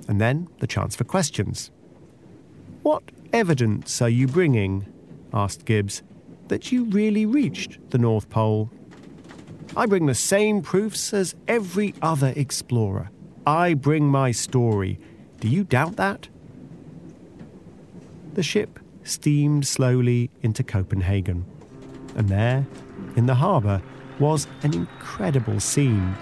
And 0.10 0.20
then 0.20 0.50
the 0.60 0.68
chance 0.68 0.98
for 0.98 1.06
questions. 1.06 1.72
What 2.84 3.04
evidence 3.32 4.02
are 4.02 4.10
you 4.10 4.28
bringing? 4.28 4.86
asked 5.34 5.64
Gibbs, 5.64 6.02
that 6.50 6.72
you 6.72 6.84
really 6.86 7.26
reached 7.26 7.80
the 7.92 7.98
North 7.98 8.30
Pole. 8.30 8.70
I 9.78 9.86
bring 9.86 10.06
the 10.06 10.16
same 10.16 10.62
proofs 10.62 11.14
as 11.14 11.36
every 11.48 11.94
other 12.02 12.34
explorer. 12.36 13.10
I 13.48 13.74
bring 13.74 14.06
my 14.08 14.32
story. 14.32 15.00
Do 15.40 15.48
you 15.48 15.64
doubt 15.64 15.96
that? 15.96 16.28
The 18.34 18.44
ship 18.44 18.80
steamed 19.04 19.66
slowly 19.66 20.30
into 20.42 20.64
Copenhagen. 20.64 21.46
And 22.16 22.28
there, 22.30 22.68
in 23.16 23.26
the 23.26 23.36
harbour, 23.36 23.82
was 24.20 24.48
an 24.64 24.74
incredible 24.74 25.60
scene 25.60 26.16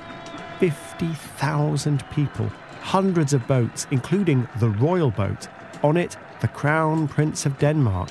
50,000 0.59 2.03
people, 2.09 2.47
hundreds 2.81 3.33
of 3.33 3.45
boats, 3.47 3.85
including 3.91 4.47
the 4.59 4.69
royal 4.69 5.11
boat. 5.11 5.47
On 5.83 5.97
it, 5.97 6.17
the 6.41 6.47
Crown 6.47 7.07
Prince 7.07 7.45
of 7.45 7.59
Denmark, 7.59 8.09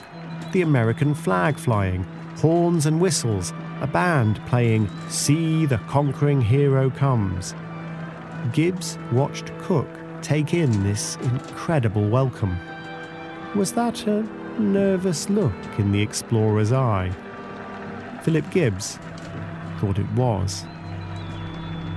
the 0.56 0.62
American 0.62 1.14
flag 1.14 1.58
flying, 1.58 2.02
horns 2.38 2.86
and 2.86 2.98
whistles, 2.98 3.52
a 3.82 3.86
band 3.86 4.40
playing 4.46 4.88
See 5.10 5.66
the 5.66 5.76
Conquering 5.86 6.40
Hero 6.40 6.88
Comes. 6.88 7.54
Gibbs 8.54 8.96
watched 9.12 9.52
Cook 9.58 9.86
take 10.22 10.54
in 10.54 10.82
this 10.82 11.16
incredible 11.16 12.08
welcome. 12.08 12.56
Was 13.54 13.72
that 13.72 14.06
a 14.06 14.22
nervous 14.58 15.28
look 15.28 15.52
in 15.78 15.92
the 15.92 16.00
explorer's 16.00 16.72
eye? 16.72 17.12
Philip 18.22 18.50
Gibbs 18.50 18.98
thought 19.78 19.98
it 19.98 20.10
was. 20.12 20.64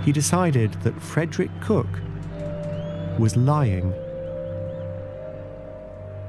He 0.04 0.12
decided 0.12 0.74
that 0.84 1.02
Frederick 1.02 1.52
Cook 1.62 1.88
was 3.18 3.38
lying. 3.38 3.94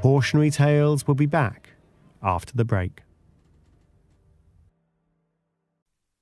Cautionary 0.00 0.52
Tales 0.52 1.08
will 1.08 1.16
be 1.16 1.26
back 1.26 1.69
after 2.22 2.56
the 2.56 2.64
break. 2.64 3.02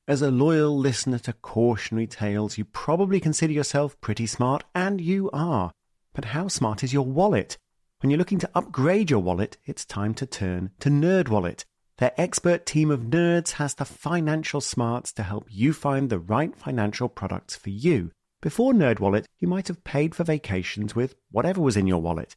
As 0.06 0.22
a 0.22 0.30
loyal 0.30 0.76
listener 0.76 1.18
to 1.18 1.34
Cautionary 1.34 2.06
Tales, 2.06 2.56
you 2.56 2.64
probably 2.64 3.20
consider 3.20 3.52
yourself 3.52 4.00
pretty 4.00 4.26
smart, 4.26 4.64
and 4.74 5.00
you 5.00 5.28
are. 5.32 5.70
But 6.14 6.26
how 6.26 6.48
smart 6.48 6.82
is 6.82 6.94
your 6.94 7.04
wallet? 7.04 7.58
When 8.00 8.10
you're 8.10 8.18
looking 8.18 8.38
to 8.38 8.50
upgrade 8.54 9.10
your 9.10 9.20
wallet, 9.20 9.58
it's 9.66 9.84
time 9.84 10.14
to 10.14 10.24
turn 10.24 10.70
to 10.80 10.88
NerdWallet. 10.88 11.64
Their 11.98 12.12
expert 12.16 12.64
team 12.64 12.90
of 12.90 13.00
nerds 13.00 13.52
has 13.52 13.74
the 13.74 13.84
financial 13.84 14.60
smarts 14.60 15.12
to 15.14 15.24
help 15.24 15.46
you 15.50 15.72
find 15.72 16.08
the 16.08 16.20
right 16.20 16.56
financial 16.56 17.08
products 17.08 17.56
for 17.56 17.70
you. 17.70 18.12
Before 18.40 18.72
NerdWallet, 18.72 19.26
you 19.40 19.48
might 19.48 19.66
have 19.66 19.82
paid 19.82 20.14
for 20.14 20.22
vacations 20.22 20.94
with 20.94 21.16
whatever 21.32 21.60
was 21.60 21.76
in 21.76 21.88
your 21.88 22.00
wallet, 22.00 22.36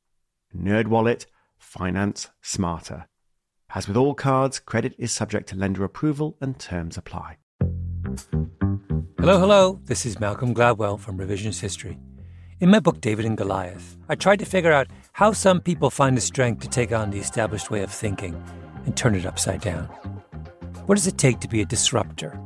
Nerdwallet, 0.57 1.25
finance 1.57 2.29
smarter. 2.41 3.07
As 3.73 3.87
with 3.87 3.95
all 3.95 4.13
cards, 4.13 4.59
credit 4.59 4.93
is 4.97 5.11
subject 5.11 5.47
to 5.49 5.55
lender 5.55 5.83
approval 5.83 6.35
and 6.41 6.59
terms 6.59 6.97
apply. 6.97 7.37
Hello, 9.17 9.39
hello. 9.39 9.79
This 9.85 10.05
is 10.05 10.19
Malcolm 10.19 10.53
Gladwell 10.53 10.99
from 10.99 11.17
Revisionist 11.17 11.61
History. 11.61 11.97
In 12.59 12.69
my 12.69 12.79
book, 12.79 12.99
David 12.99 13.25
and 13.25 13.37
Goliath, 13.37 13.95
I 14.09 14.15
tried 14.15 14.39
to 14.39 14.45
figure 14.45 14.73
out 14.73 14.87
how 15.13 15.31
some 15.31 15.61
people 15.61 15.89
find 15.89 16.17
the 16.17 16.21
strength 16.21 16.61
to 16.63 16.69
take 16.69 16.91
on 16.91 17.11
the 17.11 17.19
established 17.19 17.71
way 17.71 17.81
of 17.81 17.91
thinking 17.91 18.41
and 18.85 18.95
turn 18.95 19.15
it 19.15 19.25
upside 19.25 19.61
down. 19.61 19.85
What 20.85 20.95
does 20.95 21.07
it 21.07 21.17
take 21.17 21.39
to 21.39 21.47
be 21.47 21.61
a 21.61 21.65
disruptor? 21.65 22.37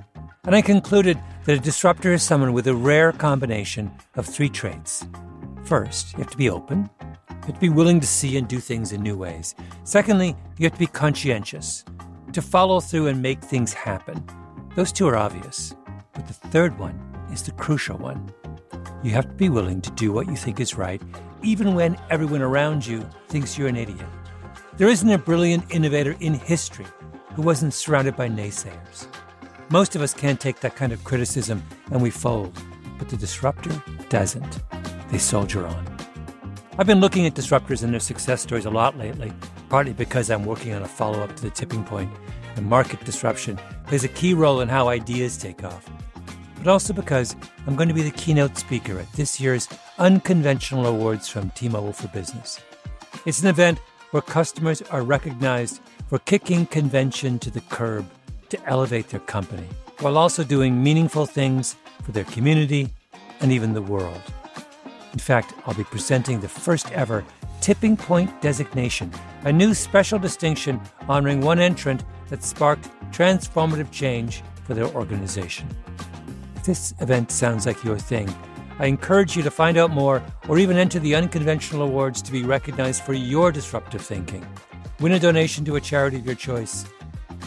And 0.43 0.55
I 0.55 0.61
concluded 0.61 1.17
that 1.45 1.57
a 1.57 1.59
disruptor 1.59 2.13
is 2.13 2.21
someone 2.21 2.53
with 2.53 2.67
a 2.67 2.75
rare 2.75 3.11
combination 3.11 3.91
of 4.15 4.27
three 4.27 4.49
traits. 4.49 5.07
First, 5.63 6.13
you 6.13 6.19
have 6.19 6.29
to 6.31 6.37
be 6.37 6.51
open. 6.51 6.89
You 7.45 7.53
have 7.53 7.61
to 7.61 7.67
be 7.67 7.69
willing 7.69 7.99
to 7.99 8.07
see 8.07 8.37
and 8.37 8.47
do 8.47 8.57
things 8.57 8.91
in 8.91 9.03
new 9.03 9.15
ways. 9.15 9.53
Secondly, 9.83 10.35
you 10.57 10.63
have 10.63 10.73
to 10.73 10.79
be 10.79 10.87
conscientious, 10.87 11.85
to 12.33 12.41
follow 12.41 12.79
through 12.79 13.05
and 13.05 13.21
make 13.21 13.39
things 13.39 13.71
happen. 13.71 14.27
Those 14.73 14.91
two 14.91 15.07
are 15.07 15.15
obvious. 15.15 15.75
But 16.15 16.25
the 16.25 16.33
third 16.33 16.79
one 16.79 16.99
is 17.31 17.43
the 17.43 17.51
crucial 17.51 17.99
one. 17.99 18.33
You 19.03 19.11
have 19.11 19.27
to 19.27 19.33
be 19.35 19.49
willing 19.49 19.79
to 19.81 19.91
do 19.91 20.11
what 20.11 20.25
you 20.25 20.35
think 20.35 20.59
is 20.59 20.75
right, 20.75 20.99
even 21.43 21.75
when 21.75 21.99
everyone 22.09 22.41
around 22.41 22.83
you 22.83 23.07
thinks 23.27 23.59
you're 23.59 23.67
an 23.67 23.75
idiot. 23.75 24.07
There 24.77 24.89
isn't 24.89 25.11
a 25.11 25.19
brilliant 25.19 25.71
innovator 25.71 26.15
in 26.21 26.33
history 26.33 26.87
who 27.35 27.43
wasn't 27.43 27.75
surrounded 27.75 28.15
by 28.15 28.27
naysayers. 28.27 29.05
Most 29.69 29.95
of 29.95 30.01
us 30.01 30.15
can't 30.15 30.39
take 30.39 30.61
that 30.61 30.75
kind 30.75 30.91
of 30.91 31.03
criticism 31.03 31.61
and 31.91 32.01
we 32.01 32.09
fold, 32.09 32.59
but 32.97 33.07
the 33.07 33.17
disruptor 33.17 33.83
doesn't. 34.09 34.63
They 35.11 35.19
soldier 35.19 35.67
on. 35.67 35.94
I've 36.77 36.87
been 36.87 36.99
looking 36.99 37.25
at 37.25 37.35
disruptors 37.35 37.83
and 37.83 37.93
their 37.93 38.01
success 38.01 38.41
stories 38.41 38.65
a 38.65 38.69
lot 38.69 38.97
lately, 38.97 39.31
partly 39.69 39.93
because 39.93 40.29
I'm 40.29 40.43
working 40.43 40.73
on 40.73 40.81
a 40.81 40.87
follow 40.89 41.21
up 41.21 41.33
to 41.37 41.41
the 41.41 41.49
tipping 41.49 41.85
point, 41.85 42.11
and 42.57 42.65
market 42.65 43.05
disruption 43.05 43.57
plays 43.87 44.03
a 44.03 44.09
key 44.09 44.33
role 44.33 44.59
in 44.59 44.67
how 44.67 44.89
ideas 44.89 45.37
take 45.37 45.63
off. 45.63 45.89
But 46.57 46.67
also 46.67 46.91
because 46.91 47.33
I'm 47.65 47.77
going 47.77 47.87
to 47.87 47.95
be 47.95 48.01
the 48.01 48.11
keynote 48.11 48.57
speaker 48.57 48.99
at 48.99 49.09
this 49.13 49.39
year's 49.39 49.69
Unconventional 49.99 50.85
Awards 50.85 51.29
from 51.29 51.49
T 51.51 51.69
Mobile 51.69 51.93
for 51.93 52.09
Business. 52.09 52.59
It's 53.25 53.41
an 53.41 53.47
event 53.47 53.79
where 54.11 54.21
customers 54.21 54.81
are 54.81 55.01
recognized 55.01 55.79
for 56.09 56.19
kicking 56.19 56.65
convention 56.65 57.39
to 57.39 57.49
the 57.49 57.61
curb 57.61 58.05
to 58.49 58.61
elevate 58.65 59.07
their 59.07 59.21
company, 59.21 59.69
while 60.01 60.17
also 60.17 60.43
doing 60.43 60.83
meaningful 60.83 61.25
things 61.25 61.77
for 62.03 62.11
their 62.11 62.25
community 62.25 62.89
and 63.39 63.53
even 63.53 63.73
the 63.73 63.81
world. 63.81 64.21
In 65.15 65.19
fact, 65.19 65.53
I'll 65.65 65.73
be 65.73 65.85
presenting 65.85 66.41
the 66.41 66.49
first 66.49 66.91
ever 66.91 67.23
Tipping 67.61 67.95
Point 67.95 68.41
designation, 68.41 69.09
a 69.45 69.51
new 69.51 69.73
special 69.73 70.19
distinction 70.19 70.81
honoring 71.07 71.39
one 71.39 71.57
entrant 71.57 72.03
that 72.27 72.43
sparked 72.43 72.89
transformative 73.11 73.89
change 73.91 74.43
for 74.65 74.73
their 74.73 74.87
organization. 74.87 75.69
If 76.57 76.65
this 76.65 76.93
event 76.99 77.31
sounds 77.31 77.65
like 77.65 77.81
your 77.81 77.97
thing, 77.97 78.27
I 78.77 78.87
encourage 78.87 79.37
you 79.37 79.43
to 79.43 79.49
find 79.49 79.77
out 79.77 79.91
more 79.91 80.21
or 80.49 80.59
even 80.59 80.75
enter 80.75 80.99
the 80.99 81.15
unconventional 81.15 81.83
awards 81.83 82.21
to 82.23 82.33
be 82.33 82.43
recognized 82.43 83.03
for 83.03 83.13
your 83.13 83.53
disruptive 83.53 84.01
thinking. 84.01 84.45
Win 84.99 85.13
a 85.13 85.19
donation 85.19 85.63
to 85.63 85.77
a 85.77 85.81
charity 85.81 86.17
of 86.17 86.25
your 86.25 86.35
choice, 86.35 86.85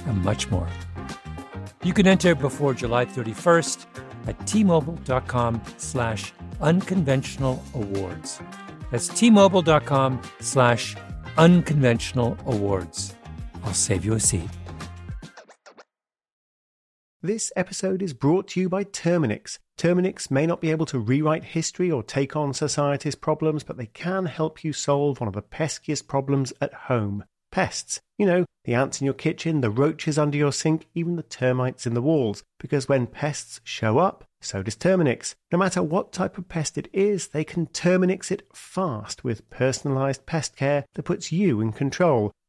and 0.07 0.25
much 0.25 0.51
more. 0.51 0.69
You 1.85 1.93
can 1.93 2.07
enter 2.07 2.35
before 2.35 2.73
July 2.73 3.05
31st 3.05 3.85
at 4.27 4.39
tmobile.com 4.39 5.63
slash 5.77 6.33
unconventional 6.61 7.63
awards. 7.75 8.41
That's 8.91 9.09
tmobile.com 9.09 10.23
slash 10.41 10.97
unconventional 11.37 12.37
awards. 12.47 13.15
I'll 13.65 13.75
save 13.75 14.05
you 14.05 14.15
a 14.15 14.21
seat. 14.21 14.49
This 17.21 17.53
episode 17.57 18.01
is 18.01 18.13
brought 18.13 18.47
to 18.49 18.61
you 18.61 18.69
by 18.69 18.85
Terminix. 18.85 19.59
Terminix 19.77 20.31
may 20.31 20.47
not 20.47 20.61
be 20.61 20.71
able 20.71 20.87
to 20.87 20.99
rewrite 20.99 21.45
history 21.45 21.91
or 21.91 22.03
take 22.03 22.37
on 22.37 22.55
society's 22.55 23.17
problems, 23.17 23.65
but 23.65 23.77
they 23.77 23.87
can 23.87 24.27
help 24.27 24.63
you 24.63 24.73
solve 24.73 25.21
one 25.21 25.29
of 25.29 25.35
the 25.35 25.43
peskiest 25.43 26.07
problems 26.07 26.53
at 26.61 26.73
home 26.73 27.25
pests. 27.51 28.01
You 28.19 28.27
know, 28.27 28.45
the 28.65 28.75
ants 28.75 29.01
in 29.01 29.05
your 29.05 29.15
kitchen, 29.15 29.61
the 29.61 29.71
roaches 29.71 30.19
under 30.19 30.37
your 30.37 30.53
sink, 30.53 30.87
even 30.95 31.17
the 31.17 31.23
termites 31.23 31.87
in 31.87 31.95
the 31.95 32.03
walls. 32.03 32.43
Because 32.59 32.89
when 32.89 33.07
pests 33.07 33.61
show 33.65 33.99
up, 33.99 34.25
so 34.41 34.63
does 34.63 34.77
Terminix. 34.77 35.35
No 35.51 35.59
matter 35.59 35.83
what 35.83 36.13
type 36.13 36.39
of 36.39 36.49
pest 36.49 36.79
it 36.79 36.89
is, 36.93 37.29
they 37.29 37.45
can 37.45 37.67
Terminix 37.69 38.31
it 38.31 38.47
fast 38.55 39.25
with 39.25 39.49
personalized 39.51 40.27
pest 40.27 40.57
care 40.57 40.85
that 40.95 41.03
puts 41.05 41.33
you 41.33 41.61
in 41.61 41.73
control. 41.73 42.31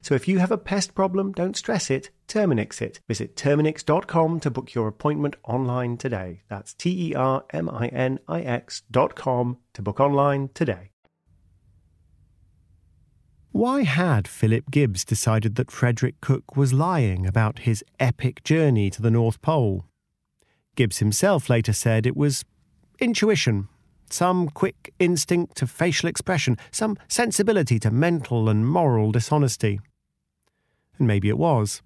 So 0.00 0.14
if 0.14 0.28
you 0.28 0.38
have 0.38 0.52
a 0.52 0.58
pest 0.58 0.94
problem, 0.94 1.32
don't 1.32 1.56
stress 1.56 1.90
it, 1.90 2.10
Terminix 2.28 2.80
it. 2.80 3.00
Visit 3.08 3.36
Terminix.com 3.36 4.40
to 4.40 4.50
book 4.50 4.74
your 4.74 4.88
appointment 4.88 5.36
online 5.44 5.96
today. 5.96 6.42
That's 6.48 6.72
T 6.74 7.10
E 7.10 7.14
R 7.14 7.44
M 7.50 7.68
I 7.68 7.88
N 7.88 8.18
I 8.28 8.40
X.com 8.42 9.58
to 9.74 9.82
book 9.82 10.00
online 10.00 10.50
today. 10.54 10.92
Why 13.50 13.82
had 13.82 14.28
Philip 14.28 14.70
Gibbs 14.70 15.04
decided 15.04 15.56
that 15.56 15.70
Frederick 15.70 16.20
Cook 16.20 16.56
was 16.56 16.72
lying 16.72 17.26
about 17.26 17.60
his 17.60 17.82
epic 17.98 18.44
journey 18.44 18.90
to 18.90 19.02
the 19.02 19.10
North 19.10 19.42
Pole? 19.42 19.84
Gibbs 20.76 20.98
himself 20.98 21.50
later 21.50 21.72
said 21.72 22.06
it 22.06 22.16
was 22.16 22.44
intuition, 23.00 23.68
some 24.10 24.48
quick 24.48 24.94
instinct 25.00 25.56
to 25.56 25.66
facial 25.66 26.08
expression, 26.08 26.56
some 26.70 26.96
sensibility 27.08 27.80
to 27.80 27.90
mental 27.90 28.48
and 28.48 28.68
moral 28.68 29.10
dishonesty. 29.10 29.80
And 30.98 31.06
maybe 31.06 31.28
it 31.28 31.38
was. 31.38 31.82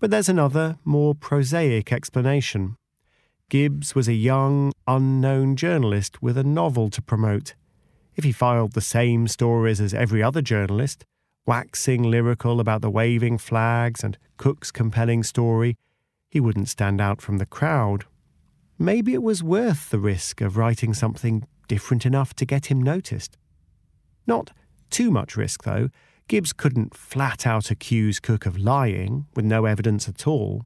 But 0.00 0.10
there's 0.10 0.28
another, 0.28 0.78
more 0.84 1.14
prosaic 1.14 1.92
explanation. 1.92 2.76
Gibbs 3.48 3.94
was 3.94 4.08
a 4.08 4.14
young, 4.14 4.72
unknown 4.86 5.56
journalist 5.56 6.22
with 6.22 6.36
a 6.36 6.44
novel 6.44 6.90
to 6.90 7.00
promote. 7.00 7.54
If 8.14 8.24
he 8.24 8.32
filed 8.32 8.72
the 8.72 8.80
same 8.80 9.26
stories 9.28 9.80
as 9.80 9.94
every 9.94 10.22
other 10.22 10.42
journalist, 10.42 11.04
waxing 11.46 12.02
lyrical 12.02 12.60
about 12.60 12.82
the 12.82 12.90
waving 12.90 13.38
flags 13.38 14.04
and 14.04 14.18
Cook's 14.36 14.70
compelling 14.70 15.22
story, 15.22 15.76
he 16.28 16.40
wouldn't 16.40 16.68
stand 16.68 17.00
out 17.00 17.22
from 17.22 17.38
the 17.38 17.46
crowd. 17.46 18.04
Maybe 18.78 19.14
it 19.14 19.22
was 19.22 19.42
worth 19.42 19.90
the 19.90 19.98
risk 19.98 20.40
of 20.40 20.56
writing 20.56 20.92
something 20.92 21.46
different 21.68 22.04
enough 22.04 22.34
to 22.34 22.44
get 22.44 22.66
him 22.66 22.82
noticed. 22.82 23.38
Not 24.26 24.52
too 24.90 25.10
much 25.10 25.36
risk, 25.36 25.64
though. 25.64 25.88
Gibbs 26.28 26.52
couldn't 26.52 26.94
flat 26.94 27.46
out 27.46 27.70
accuse 27.70 28.20
Cook 28.20 28.44
of 28.44 28.58
lying 28.58 29.26
with 29.34 29.46
no 29.46 29.64
evidence 29.64 30.08
at 30.08 30.26
all. 30.26 30.64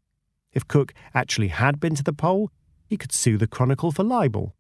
If 0.53 0.67
Cook 0.67 0.93
actually 1.15 1.49
had 1.49 1.79
been 1.79 1.95
to 1.95 2.03
the 2.03 2.13
pole, 2.13 2.51
he 2.89 2.97
could 2.97 3.13
sue 3.13 3.39
the 3.39 3.47
Chronicle 3.47 3.93
for 3.93 4.03
libel. 4.03 4.57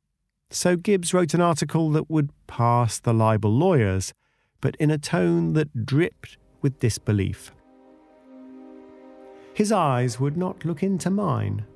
So 0.50 0.76
Gibbs 0.76 1.12
wrote 1.12 1.34
an 1.34 1.40
article 1.40 1.90
that 1.90 2.08
would 2.08 2.30
pass 2.46 3.00
the 3.00 3.12
libel 3.12 3.50
lawyers, 3.50 4.14
but 4.60 4.76
in 4.76 4.90
a 4.90 4.98
tone 4.98 5.54
that 5.54 5.84
dripped 5.84 6.38
with 6.60 6.78
disbelief. 6.78 7.52
His 9.54 9.72
eyes 9.72 10.20
would 10.20 10.36
not 10.36 10.64
look 10.64 10.82
into 10.82 11.10
mine. 11.10 11.66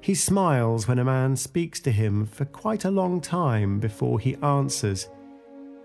He 0.00 0.14
smiles 0.14 0.88
when 0.88 0.98
a 0.98 1.04
man 1.04 1.36
speaks 1.36 1.78
to 1.80 1.92
him 1.92 2.26
for 2.26 2.46
quite 2.46 2.84
a 2.84 2.90
long 2.90 3.20
time 3.20 3.78
before 3.78 4.18
he 4.18 4.34
answers. 4.36 5.08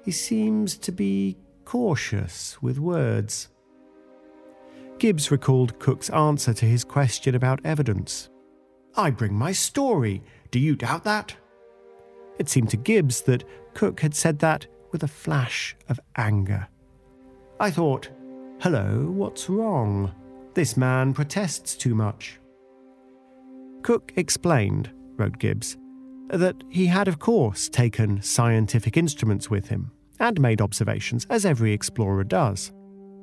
He 0.03 0.11
seems 0.11 0.77
to 0.77 0.91
be 0.91 1.37
cautious 1.67 2.57
with 2.61 2.79
words. 2.79 3.49
Gibbs 4.99 5.31
recalled 5.31 5.77
Cook's 5.79 6.09
answer 6.11 6.53
to 6.53 6.65
his 6.65 6.85
question 6.85 7.35
about 7.35 7.59
evidence. 7.65 8.29
I 8.95 9.11
bring 9.11 9.33
my 9.33 9.51
story. 9.51 10.23
Do 10.49 10.59
you 10.59 10.77
doubt 10.77 11.03
that? 11.03 11.35
It 12.39 12.47
seemed 12.47 12.69
to 12.69 12.77
Gibbs 12.77 13.21
that 13.23 13.43
Cook 13.73 13.99
had 13.99 14.15
said 14.15 14.39
that 14.39 14.65
with 14.93 15.03
a 15.03 15.09
flash 15.09 15.75
of 15.89 15.99
anger. 16.15 16.69
I 17.59 17.69
thought, 17.69 18.11
hello, 18.61 19.11
what's 19.11 19.49
wrong? 19.49 20.13
This 20.53 20.77
man 20.77 21.13
protests 21.13 21.75
too 21.75 21.93
much. 21.93 22.39
Cook 23.81 24.13
explained, 24.15 24.89
wrote 25.17 25.37
Gibbs, 25.37 25.75
that 26.29 26.55
he 26.69 26.85
had, 26.85 27.09
of 27.09 27.19
course, 27.19 27.67
taken 27.67 28.21
scientific 28.21 28.95
instruments 28.95 29.49
with 29.49 29.67
him 29.67 29.91
and 30.19 30.39
made 30.39 30.61
observations, 30.61 31.25
as 31.29 31.45
every 31.45 31.73
explorer 31.73 32.23
does. 32.23 32.71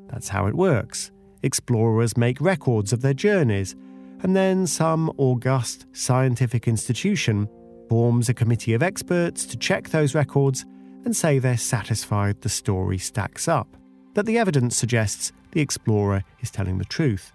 That's 0.09 0.29
how 0.29 0.47
it 0.47 0.55
works. 0.55 1.11
Explorers 1.43 2.17
make 2.17 2.41
records 2.41 2.93
of 2.93 3.03
their 3.03 3.15
journeys, 3.15 3.75
and 4.23 4.35
then 4.35 4.67
some 4.67 5.13
august 5.19 5.87
scientific 5.93 6.67
institution 6.67 7.49
forms 7.89 8.29
a 8.29 8.35
committee 8.35 8.75
of 8.75 8.83
experts 8.83 9.45
to 9.47 9.57
check 9.57 9.91
those 9.91 10.15
records 10.15 10.65
and 11.05 11.15
say 11.15 11.39
they're 11.39 11.57
satisfied 11.57 12.41
the 12.41 12.49
story 12.49 12.99
stacks 12.99 13.47
up, 13.49 13.77
that 14.15 14.25
the 14.25 14.39
evidence 14.39 14.77
suggests 14.77 15.33
the 15.53 15.61
explorer 15.61 16.25
is 16.41 16.51
telling 16.51 16.79
the 16.79 16.85
truth. 16.85 17.33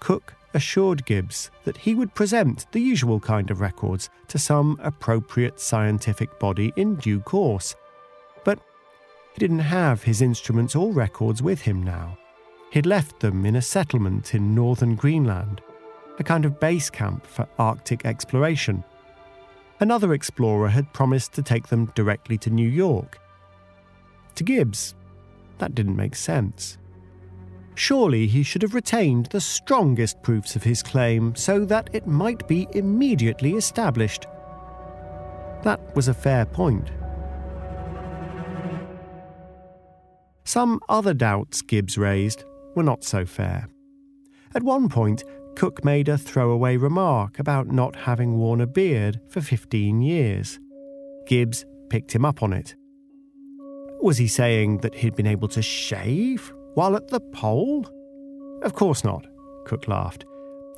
Cook 0.00 0.34
assured 0.54 1.04
Gibbs 1.04 1.50
that 1.64 1.76
he 1.76 1.94
would 1.94 2.14
present 2.14 2.66
the 2.72 2.80
usual 2.80 3.20
kind 3.20 3.50
of 3.50 3.60
records 3.60 4.10
to 4.28 4.38
some 4.38 4.78
appropriate 4.82 5.60
scientific 5.60 6.38
body 6.38 6.72
in 6.76 6.96
due 6.96 7.20
course. 7.20 7.74
He 9.38 9.46
didn't 9.46 9.60
have 9.60 10.02
his 10.02 10.20
instruments 10.20 10.74
or 10.74 10.90
records 10.90 11.40
with 11.40 11.60
him 11.60 11.80
now. 11.80 12.18
He'd 12.72 12.86
left 12.86 13.20
them 13.20 13.46
in 13.46 13.54
a 13.54 13.62
settlement 13.62 14.34
in 14.34 14.52
northern 14.52 14.96
Greenland, 14.96 15.60
a 16.18 16.24
kind 16.24 16.44
of 16.44 16.58
base 16.58 16.90
camp 16.90 17.24
for 17.24 17.46
Arctic 17.56 18.04
exploration. 18.04 18.82
Another 19.78 20.12
explorer 20.12 20.68
had 20.68 20.92
promised 20.92 21.34
to 21.34 21.42
take 21.44 21.68
them 21.68 21.86
directly 21.94 22.36
to 22.38 22.50
New 22.50 22.68
York. 22.68 23.20
To 24.34 24.42
Gibbs, 24.42 24.96
that 25.58 25.72
didn't 25.72 25.94
make 25.94 26.16
sense. 26.16 26.76
Surely 27.76 28.26
he 28.26 28.42
should 28.42 28.62
have 28.62 28.74
retained 28.74 29.26
the 29.26 29.40
strongest 29.40 30.20
proofs 30.20 30.56
of 30.56 30.64
his 30.64 30.82
claim 30.82 31.36
so 31.36 31.64
that 31.64 31.90
it 31.92 32.08
might 32.08 32.48
be 32.48 32.66
immediately 32.72 33.52
established. 33.52 34.26
That 35.62 35.94
was 35.94 36.08
a 36.08 36.12
fair 36.12 36.44
point. 36.44 36.90
Some 40.48 40.80
other 40.88 41.12
doubts 41.12 41.60
Gibbs 41.60 41.98
raised 41.98 42.44
were 42.74 42.82
not 42.82 43.04
so 43.04 43.26
fair. 43.26 43.68
At 44.54 44.62
one 44.62 44.88
point, 44.88 45.22
Cook 45.56 45.84
made 45.84 46.08
a 46.08 46.16
throwaway 46.16 46.78
remark 46.78 47.38
about 47.38 47.70
not 47.70 47.94
having 47.94 48.38
worn 48.38 48.62
a 48.62 48.66
beard 48.66 49.20
for 49.28 49.42
15 49.42 50.00
years. 50.00 50.58
Gibbs 51.26 51.66
picked 51.90 52.14
him 52.14 52.24
up 52.24 52.42
on 52.42 52.54
it. 52.54 52.74
Was 54.00 54.16
he 54.16 54.26
saying 54.26 54.78
that 54.78 54.94
he'd 54.94 55.14
been 55.14 55.26
able 55.26 55.48
to 55.48 55.60
shave 55.60 56.50
while 56.72 56.96
at 56.96 57.08
the 57.08 57.20
pole? 57.20 57.86
Of 58.62 58.72
course 58.72 59.04
not, 59.04 59.26
Cook 59.66 59.86
laughed. 59.86 60.24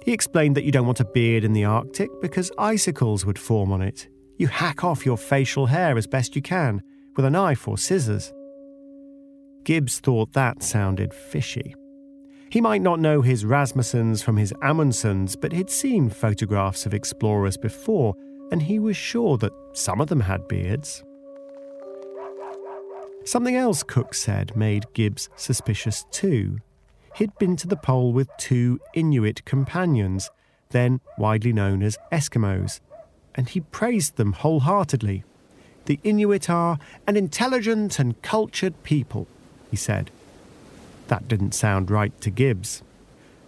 He 0.04 0.12
explained 0.12 0.56
that 0.56 0.64
you 0.64 0.72
don't 0.72 0.86
want 0.86 0.98
a 0.98 1.04
beard 1.04 1.44
in 1.44 1.52
the 1.52 1.66
Arctic 1.66 2.10
because 2.20 2.50
icicles 2.58 3.24
would 3.24 3.38
form 3.38 3.70
on 3.70 3.82
it. 3.82 4.08
You 4.36 4.48
hack 4.48 4.82
off 4.82 5.06
your 5.06 5.16
facial 5.16 5.66
hair 5.66 5.96
as 5.96 6.08
best 6.08 6.34
you 6.34 6.42
can 6.42 6.82
with 7.14 7.24
a 7.24 7.30
knife 7.30 7.68
or 7.68 7.78
scissors. 7.78 8.32
Gibbs 9.64 10.00
thought 10.00 10.32
that 10.32 10.62
sounded 10.62 11.12
fishy. 11.12 11.74
He 12.50 12.60
might 12.60 12.82
not 12.82 12.98
know 12.98 13.22
his 13.22 13.44
Rasmussens 13.44 14.22
from 14.24 14.36
his 14.36 14.52
Amundsens, 14.54 15.40
but 15.40 15.52
he'd 15.52 15.70
seen 15.70 16.10
photographs 16.10 16.84
of 16.84 16.94
explorers 16.94 17.56
before, 17.56 18.14
and 18.50 18.62
he 18.62 18.78
was 18.78 18.96
sure 18.96 19.38
that 19.38 19.52
some 19.72 20.00
of 20.00 20.08
them 20.08 20.20
had 20.20 20.48
beards. 20.48 21.04
Something 23.24 23.54
else 23.54 23.82
Cook 23.82 24.14
said 24.14 24.56
made 24.56 24.92
Gibbs 24.94 25.28
suspicious 25.36 26.04
too. 26.10 26.58
He'd 27.16 27.36
been 27.38 27.54
to 27.56 27.68
the 27.68 27.76
pole 27.76 28.12
with 28.12 28.28
two 28.38 28.80
Inuit 28.94 29.44
companions, 29.44 30.30
then 30.70 31.00
widely 31.18 31.52
known 31.52 31.82
as 31.82 31.98
Eskimos, 32.10 32.80
and 33.34 33.48
he 33.48 33.60
praised 33.60 34.16
them 34.16 34.32
wholeheartedly. 34.32 35.22
The 35.84 36.00
Inuit 36.02 36.50
are 36.50 36.78
an 37.06 37.16
intelligent 37.16 37.98
and 37.98 38.20
cultured 38.22 38.82
people, 38.82 39.28
he 39.70 39.76
said. 39.76 40.10
That 41.08 41.28
didn't 41.28 41.52
sound 41.52 41.90
right 41.90 42.18
to 42.20 42.30
Gibbs. 42.30 42.82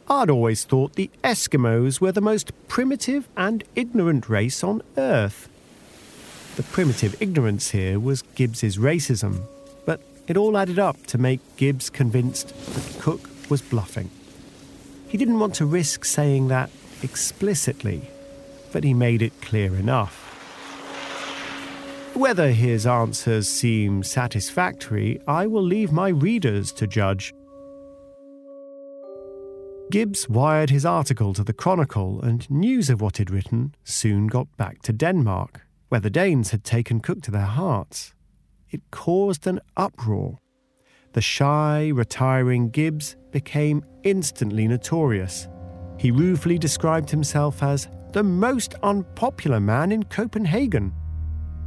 I'd 0.09 0.31
always 0.31 0.65
thought 0.65 0.95
the 0.95 1.11
Eskimos 1.23 2.01
were 2.01 2.13
the 2.13 2.21
most 2.21 2.53
primitive 2.69 3.29
and 3.37 3.65
ignorant 3.75 4.29
race 4.29 4.65
on 4.65 4.83
Earth. 4.97 5.49
The 6.57 6.65
primitive 6.65 7.21
ignorance 7.21 7.71
here 7.71 7.99
was 7.99 8.23
Gibbs's 8.35 8.77
racism, 8.77 9.43
but 9.87 10.03
it 10.27 10.37
all 10.37 10.59
added 10.59 10.79
up 10.79 11.07
to 11.07 11.19
make 11.19 11.41
Gibbs 11.57 11.89
convinced 11.89 12.49
that 12.49 13.01
Cook 13.01 13.31
was 13.49 13.63
bluffing. 13.63 14.11
He 15.09 15.17
didn't 15.17 15.39
want 15.39 15.55
to 15.57 15.67
risk 15.67 16.05
saying 16.05 16.49
that 16.49 16.71
explicitly, 17.03 18.03
but 18.73 18.85
he 18.85 18.95
made 18.95 19.23
it 19.23 19.41
clear 19.41 19.75
enough. 19.77 20.22
Whether 22.15 22.53
his 22.53 22.87
answers 22.87 23.49
seem 23.49 24.03
satisfactory, 24.03 25.19
I 25.27 25.47
will 25.47 25.63
leave 25.63 25.93
my 25.93 26.09
readers 26.09 26.71
to 26.73 26.87
judge. 26.87 27.33
Gibbs 29.91 30.29
wired 30.29 30.69
his 30.69 30.85
article 30.85 31.33
to 31.33 31.43
the 31.43 31.55
Chronicle, 31.55 32.21
and 32.21 32.49
news 32.51 32.91
of 32.91 33.01
what 33.01 33.17
he'd 33.17 33.31
written 33.31 33.75
soon 33.85 34.27
got 34.27 34.55
back 34.59 34.83
to 34.83 34.93
Denmark, 34.93 35.63
where 35.89 36.03
the 36.03 36.11
Danes 36.11 36.51
had 36.51 36.65
taken 36.65 37.01
Cook 37.01 37.23
to 37.23 37.31
their 37.31 37.41
hearts. 37.43 38.15
It 38.71 38.83
caused 38.91 39.47
an 39.47 39.61
uproar. 39.79 40.39
The 41.15 41.23
shy, 41.23 41.89
retiring 41.89 42.69
Gibbs 42.69 43.17
became 43.31 43.85
instantly 44.03 44.69
notorious. 44.69 45.49
He 45.99 46.11
ruefully 46.11 46.59
described 46.59 47.09
himself 47.09 47.63
as 47.63 47.89
the 48.13 48.23
most 48.23 48.75
unpopular 48.83 49.61
man 49.61 49.93
in 49.93 50.03
Copenhagen 50.05 50.93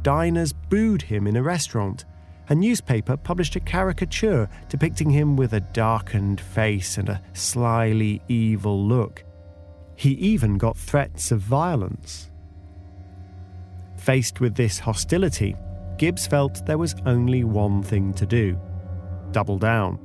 diners 0.06 0.52
booed 0.52 1.02
him 1.02 1.26
in 1.26 1.34
a 1.34 1.42
restaurant. 1.42 2.04
A 2.48 2.54
newspaper 2.54 3.16
published 3.16 3.56
a 3.56 3.60
caricature 3.60 4.48
depicting 4.68 5.10
him 5.10 5.34
with 5.34 5.52
a 5.52 5.58
darkened 5.58 6.40
face 6.40 6.96
and 6.96 7.08
a 7.08 7.20
slyly 7.32 8.22
evil 8.28 8.86
look. 8.86 9.24
He 9.96 10.10
even 10.10 10.58
got 10.58 10.76
threats 10.76 11.32
of 11.32 11.40
violence. 11.40 12.30
Faced 13.96 14.38
with 14.38 14.54
this 14.54 14.78
hostility, 14.78 15.56
Gibbs 15.98 16.28
felt 16.28 16.64
there 16.66 16.78
was 16.78 16.94
only 17.04 17.42
one 17.42 17.82
thing 17.82 18.14
to 18.14 18.26
do 18.26 18.60
double 19.32 19.58
down. 19.58 19.98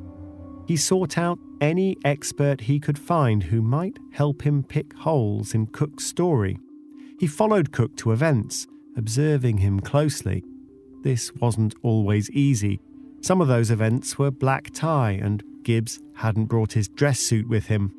He 0.67 0.77
sought 0.77 1.19
out 1.19 1.37
any 1.61 1.95
expert 2.05 2.59
he 2.61 2.79
could 2.79 2.97
find 2.97 3.43
who 3.43 3.61
might 3.61 3.99
help 4.13 4.41
him 4.41 4.63
pick 4.63 4.93
holes 4.95 5.53
in 5.53 5.67
Cook's 5.67 6.07
story. 6.07 6.57
He 7.19 7.27
followed 7.27 7.71
Cook 7.71 7.95
to 7.97 8.13
events, 8.13 8.65
observing 8.97 9.57
him 9.57 9.79
closely. 9.79 10.43
This 11.03 11.33
wasn't 11.35 11.75
always 11.81 12.29
easy. 12.31 12.79
Some 13.21 13.41
of 13.41 13.47
those 13.47 13.71
events 13.71 14.17
were 14.17 14.31
black 14.31 14.71
tie, 14.73 15.11
and 15.11 15.43
Gibbs 15.63 15.99
hadn't 16.15 16.45
brought 16.45 16.73
his 16.73 16.87
dress 16.87 17.19
suit 17.19 17.47
with 17.47 17.67
him. 17.67 17.93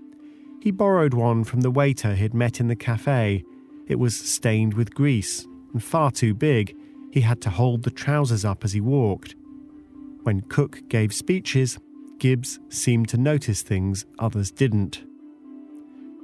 He 0.60 0.70
borrowed 0.70 1.14
one 1.14 1.44
from 1.44 1.62
the 1.62 1.70
waiter 1.70 2.14
he'd 2.14 2.34
met 2.34 2.60
in 2.60 2.68
the 2.68 2.76
cafe. 2.76 3.44
It 3.88 3.98
was 3.98 4.16
stained 4.16 4.74
with 4.74 4.94
grease 4.94 5.46
and 5.72 5.82
far 5.82 6.10
too 6.10 6.34
big. 6.34 6.76
He 7.10 7.20
had 7.20 7.40
to 7.42 7.50
hold 7.50 7.82
the 7.82 7.90
trousers 7.90 8.44
up 8.44 8.64
as 8.64 8.72
he 8.72 8.80
walked. 8.80 9.34
When 10.22 10.40
Cook 10.42 10.88
gave 10.88 11.12
speeches, 11.12 11.78
Gibbs 12.18 12.60
seemed 12.68 13.08
to 13.08 13.16
notice 13.16 13.62
things 13.62 14.06
others 14.18 14.52
didn't. 14.52 15.04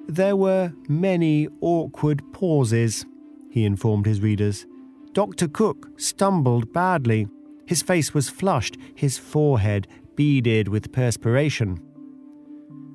There 0.06 0.36
were 0.36 0.72
many 0.88 1.48
awkward 1.60 2.22
pauses 2.32 3.04
he 3.50 3.64
informed 3.64 4.06
his 4.06 4.20
readers. 4.20 4.66
Dr. 5.12 5.48
Cook 5.48 5.88
stumbled 5.96 6.72
badly. 6.72 7.26
His 7.66 7.82
face 7.82 8.14
was 8.14 8.28
flushed, 8.28 8.76
his 8.94 9.18
forehead 9.18 9.88
beaded 10.16 10.68
with 10.68 10.92
perspiration. 10.92 11.78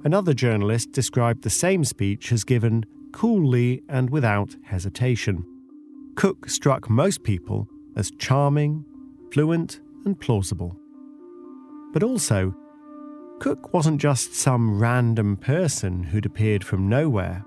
Another 0.03 0.33
journalist 0.33 0.91
described 0.91 1.43
the 1.43 1.49
same 1.49 1.83
speech 1.83 2.31
as 2.31 2.43
given 2.43 2.85
coolly 3.13 3.81
and 3.87 4.09
without 4.09 4.55
hesitation. 4.63 5.45
Cook 6.15 6.49
struck 6.49 6.89
most 6.89 7.23
people 7.23 7.67
as 7.95 8.11
charming, 8.11 8.85
fluent, 9.31 9.79
and 10.05 10.19
plausible. 10.19 10.77
But 11.93 12.03
also, 12.03 12.53
Cook 13.39 13.73
wasn't 13.73 14.01
just 14.01 14.35
some 14.35 14.79
random 14.79 15.37
person 15.37 16.03
who'd 16.03 16.25
appeared 16.25 16.63
from 16.63 16.89
nowhere. 16.89 17.45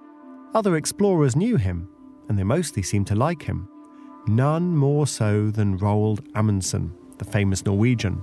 Other 0.55 0.77
explorers 0.77 1.37
knew 1.37 1.57
him 1.57 1.89
and 2.29 2.39
they 2.39 2.45
mostly 2.45 2.83
seemed 2.83 3.07
to 3.09 3.15
like 3.15 3.43
him. 3.43 3.69
None 4.27 4.77
more 4.77 5.07
so 5.07 5.51
than 5.51 5.79
Roald 5.79 6.27
Amundsen, 6.35 6.93
the 7.19 7.25
famous 7.25 7.65
Norwegian. 7.65 8.23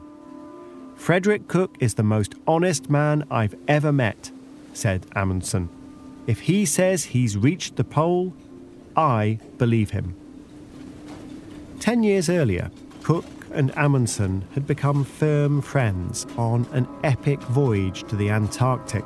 Frederick 0.95 1.47
Cook 1.47 1.75
is 1.79 1.95
the 1.95 2.03
most 2.03 2.35
honest 2.47 2.89
man 2.89 3.25
I've 3.31 3.55
ever 3.67 3.91
met, 3.91 4.31
said 4.73 5.05
Amundsen. 5.15 5.69
If 6.27 6.41
he 6.41 6.65
says 6.65 7.05
he's 7.05 7.37
reached 7.37 7.75
the 7.75 7.83
pole, 7.83 8.33
I 8.95 9.39
believe 9.57 9.91
him. 9.91 10.15
Ten 11.79 12.03
years 12.03 12.29
earlier, 12.29 12.71
Cook 13.01 13.25
and 13.51 13.75
Amundsen 13.77 14.45
had 14.53 14.65
become 14.65 15.03
firm 15.03 15.61
friends 15.61 16.25
on 16.37 16.65
an 16.71 16.87
epic 17.03 17.41
voyage 17.41 18.03
to 18.07 18.15
the 18.15 18.29
Antarctic 18.29 19.03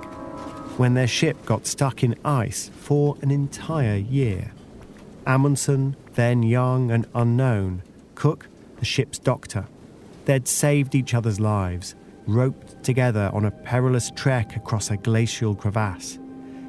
when 0.77 0.93
their 0.93 1.07
ship 1.07 1.43
got 1.45 1.65
stuck 1.65 2.03
in 2.03 2.15
ice 2.23 2.69
for 2.75 3.17
an 3.21 3.31
entire 3.31 3.97
year. 3.97 4.51
Amundsen, 5.27 5.95
then 6.13 6.41
young 6.41 6.89
and 6.89 7.05
unknown, 7.13 7.83
Cook, 8.15 8.47
the 8.79 8.85
ship's 8.85 9.19
doctor. 9.19 9.67
They'd 10.25 10.47
saved 10.47 10.95
each 10.95 11.13
other's 11.13 11.39
lives, 11.39 11.95
roped 12.25 12.81
together 12.83 13.29
on 13.33 13.45
a 13.45 13.51
perilous 13.51 14.09
trek 14.15 14.55
across 14.55 14.89
a 14.89 14.97
glacial 14.97 15.53
crevasse. 15.53 16.17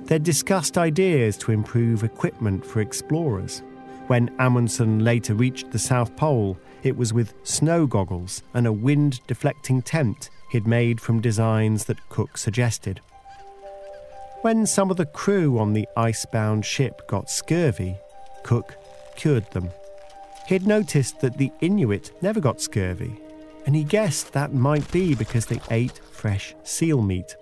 They'd 0.05 0.25
discussed 0.25 0.77
ideas 0.77 1.37
to 1.39 1.53
improve 1.53 2.03
equipment 2.03 2.67
for 2.67 2.81
explorers. 2.81 3.63
When 4.09 4.35
Amundsen 4.39 5.05
later 5.05 5.35
reached 5.35 5.71
the 5.71 5.79
South 5.79 6.17
Pole, 6.17 6.59
it 6.83 6.97
was 6.97 7.13
with 7.13 7.35
snow 7.45 7.87
goggles 7.87 8.43
and 8.55 8.67
a 8.67 8.73
wind 8.73 9.21
deflecting 9.27 9.83
tent 9.83 10.31
he'd 10.51 10.67
made 10.67 11.01
from 11.01 11.21
designs 11.21 11.85
that 11.85 12.09
Cook 12.09 12.37
suggested. 12.37 13.01
When 14.43 14.67
some 14.67 14.91
of 14.91 14.97
the 14.97 15.07
crew 15.07 15.59
on 15.59 15.75
the 15.75 15.87
icebound 15.97 16.65
ship 16.65 17.07
got 17.07 17.31
scurvy, 17.31 17.97
Cook 18.49 18.77
cured 19.15 19.45
them. 19.51 19.69
He'd 20.47 20.67
noticed 20.67 21.21
that 21.21 21.37
the 21.37 21.53
Inuit 21.61 22.13
never 22.23 22.41
got 22.41 22.63
scurvy, 22.63 23.21
and 23.67 23.77
he 23.77 23.85
guessed 23.85 24.33
that 24.33 24.55
might 24.55 24.91
be 24.91 25.15
because 25.15 25.45
they 25.45 25.61
ate 25.71 25.99
fresh 25.99 26.55
seal 26.63 27.03
meat. 27.03 27.37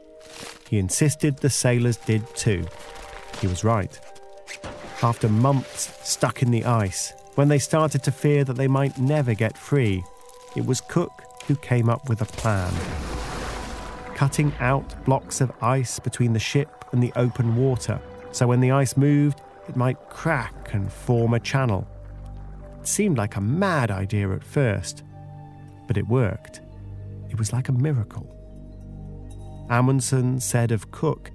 He 0.69 0.81
insisted 0.81 1.37
the 1.37 1.49
sailors 1.49 1.97
did 1.97 2.27
too. 2.35 2.67
He 3.41 3.47
was 3.47 3.63
right. 3.63 4.01
After 5.01 5.29
months 5.29 5.97
stuck 6.03 6.43
in 6.43 6.51
the 6.51 6.65
ice, 6.65 7.13
when 7.37 7.47
they 7.47 7.61
started 7.61 8.03
to 8.03 8.11
fear 8.11 8.43
that 8.43 8.57
they 8.57 8.67
might 8.67 8.99
never 8.99 9.35
get 9.35 9.57
free, 9.57 10.03
it 10.57 10.67
was 10.67 10.81
Cook 10.81 11.23
who 11.47 11.55
came 11.55 11.89
up 11.89 12.09
with 12.09 12.21
a 12.21 12.33
plan. 12.41 12.75
Cutting 14.17 14.53
out 14.59 15.05
blocks 15.05 15.41
of 15.41 15.53
ice 15.63 16.01
between 16.01 16.33
the 16.33 16.41
ship 16.41 16.85
and 16.91 17.01
the 17.01 17.13
open 17.15 17.55
water, 17.55 18.01
so 18.33 18.49
when 18.49 18.61
the 18.61 18.73
ice 18.73 18.97
moved, 18.97 19.41
it 19.69 19.77
might 19.77 20.09
crack 20.09 20.75
and 20.75 20.93
form 20.93 21.35
a 21.35 21.41
channel. 21.41 21.87
It 22.81 22.87
seemed 22.87 23.19
like 23.19 23.37
a 23.37 23.41
mad 23.41 23.91
idea 23.91 24.31
at 24.33 24.45
first, 24.45 25.03
but 25.87 25.97
it 25.97 26.07
worked. 26.07 26.61
It 27.31 27.39
was 27.39 27.53
like 27.53 27.69
a 27.69 27.73
miracle. 27.73 28.33
Amundsen 29.71 30.41
said 30.41 30.71
of 30.71 30.91
Cook, 30.91 31.33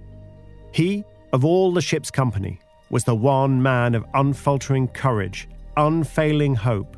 he, 0.71 1.03
of 1.33 1.43
all 1.43 1.73
the 1.73 1.81
ship's 1.81 2.09
company, 2.09 2.59
was 2.89 3.03
the 3.03 3.15
one 3.15 3.61
man 3.61 3.95
of 3.95 4.05
unfaltering 4.13 4.87
courage, 4.89 5.49
unfailing 5.75 6.55
hope, 6.55 6.97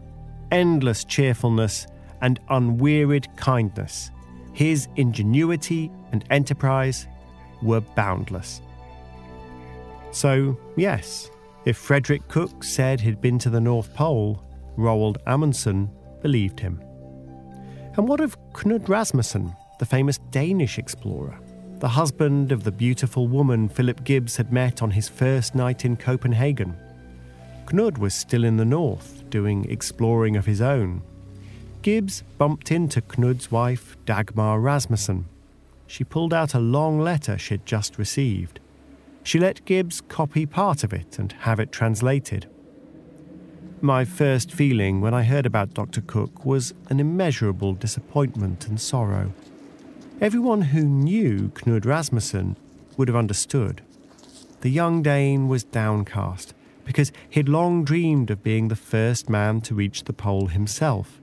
endless 0.52 1.04
cheerfulness, 1.04 1.88
and 2.22 2.40
unwearied 2.50 3.28
kindness. 3.36 4.12
His 4.54 4.88
ingenuity 4.96 5.92
and 6.12 6.24
enterprise 6.30 7.08
were 7.62 7.82
boundless. 7.82 8.62
So, 10.14 10.58
yes, 10.78 11.32
if 11.66 11.76
Frederick 11.76 12.28
Cook 12.28 12.64
said 12.64 13.02
he'd 13.02 13.20
been 13.20 13.40
to 13.40 13.50
the 13.50 13.60
North 13.60 13.94
Pole, 13.96 14.44
Roald 14.78 15.18
Amundsen 15.26 15.90
believed 16.22 16.60
him. 16.60 16.80
And 17.98 18.08
what 18.08 18.22
of 18.22 18.38
Knud 18.54 18.88
Rasmussen, 18.88 19.56
the 19.80 19.86
famous 19.88 20.20
Danish 20.30 20.78
explorer, 20.78 21.40
the 21.80 21.88
husband 21.88 22.52
of 22.52 22.64
the 22.64 22.72
beautiful 22.72 23.28
woman 23.28 23.68
Philip 23.68 24.04
Gibbs 24.04 24.38
had 24.38 24.54
met 24.54 24.84
on 24.84 24.92
his 24.92 25.10
first 25.10 25.56
night 25.56 25.84
in 25.84 25.98
Copenhagen? 25.98 26.78
Knud 27.66 27.98
was 27.98 28.14
still 28.14 28.44
in 28.44 28.58
the 28.58 28.66
north, 28.66 29.24
doing 29.32 29.66
exploring 29.70 30.36
of 30.36 30.46
his 30.46 30.62
own. 30.62 31.02
Gibbs 31.82 32.24
bumped 32.38 32.72
into 32.72 33.02
Knud's 33.02 33.52
wife, 33.52 33.98
Dagmar 34.06 34.60
Rasmussen. 34.60 35.26
She 35.88 36.04
pulled 36.04 36.34
out 36.34 36.54
a 36.54 36.60
long 36.60 37.00
letter 37.00 37.38
she'd 37.38 37.66
just 37.66 37.98
received. 37.98 38.60
She 39.24 39.40
let 39.40 39.66
Gibbs 39.66 40.02
copy 40.02 40.46
part 40.46 40.84
of 40.84 40.94
it 40.94 41.18
and 41.18 41.32
have 41.32 41.60
it 41.60 41.72
translated. 41.72 42.48
My 43.82 44.06
first 44.06 44.52
feeling 44.52 45.02
when 45.02 45.14
I 45.14 45.24
heard 45.24 45.46
about 45.46 45.74
Dr. 45.74 46.02
Cook 46.02 46.46
was 46.46 46.74
an 46.90 47.00
immeasurable 47.00 47.74
disappointment 47.74 48.68
and 48.68 48.80
sorrow. 48.80 49.34
Everyone 50.22 50.62
who 50.62 50.86
knew 50.86 51.52
Knud 51.56 51.86
Rasmussen 51.86 52.56
would 52.96 53.08
have 53.08 53.18
understood. 53.18 53.82
The 54.62 54.70
young 54.70 55.02
Dane 55.02 55.48
was 55.48 55.64
downcast 55.64 56.54
because 56.86 57.12
he'd 57.30 57.50
long 57.50 57.84
dreamed 57.84 58.30
of 58.30 58.44
being 58.44 58.68
the 58.68 58.76
first 58.76 59.30
man 59.30 59.62
to 59.62 59.76
reach 59.76 60.04
the 60.04 60.14
pole 60.14 60.48
himself. 60.48 61.22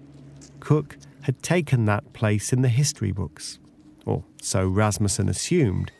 Cook 0.58 0.96
had 1.22 1.42
taken 1.42 1.84
that 1.84 2.12
place 2.12 2.52
in 2.52 2.62
the 2.62 2.68
history 2.68 3.12
books, 3.12 3.58
or 4.04 4.24
so 4.40 4.66
Rasmussen 4.66 5.28
assumed, 5.28 5.92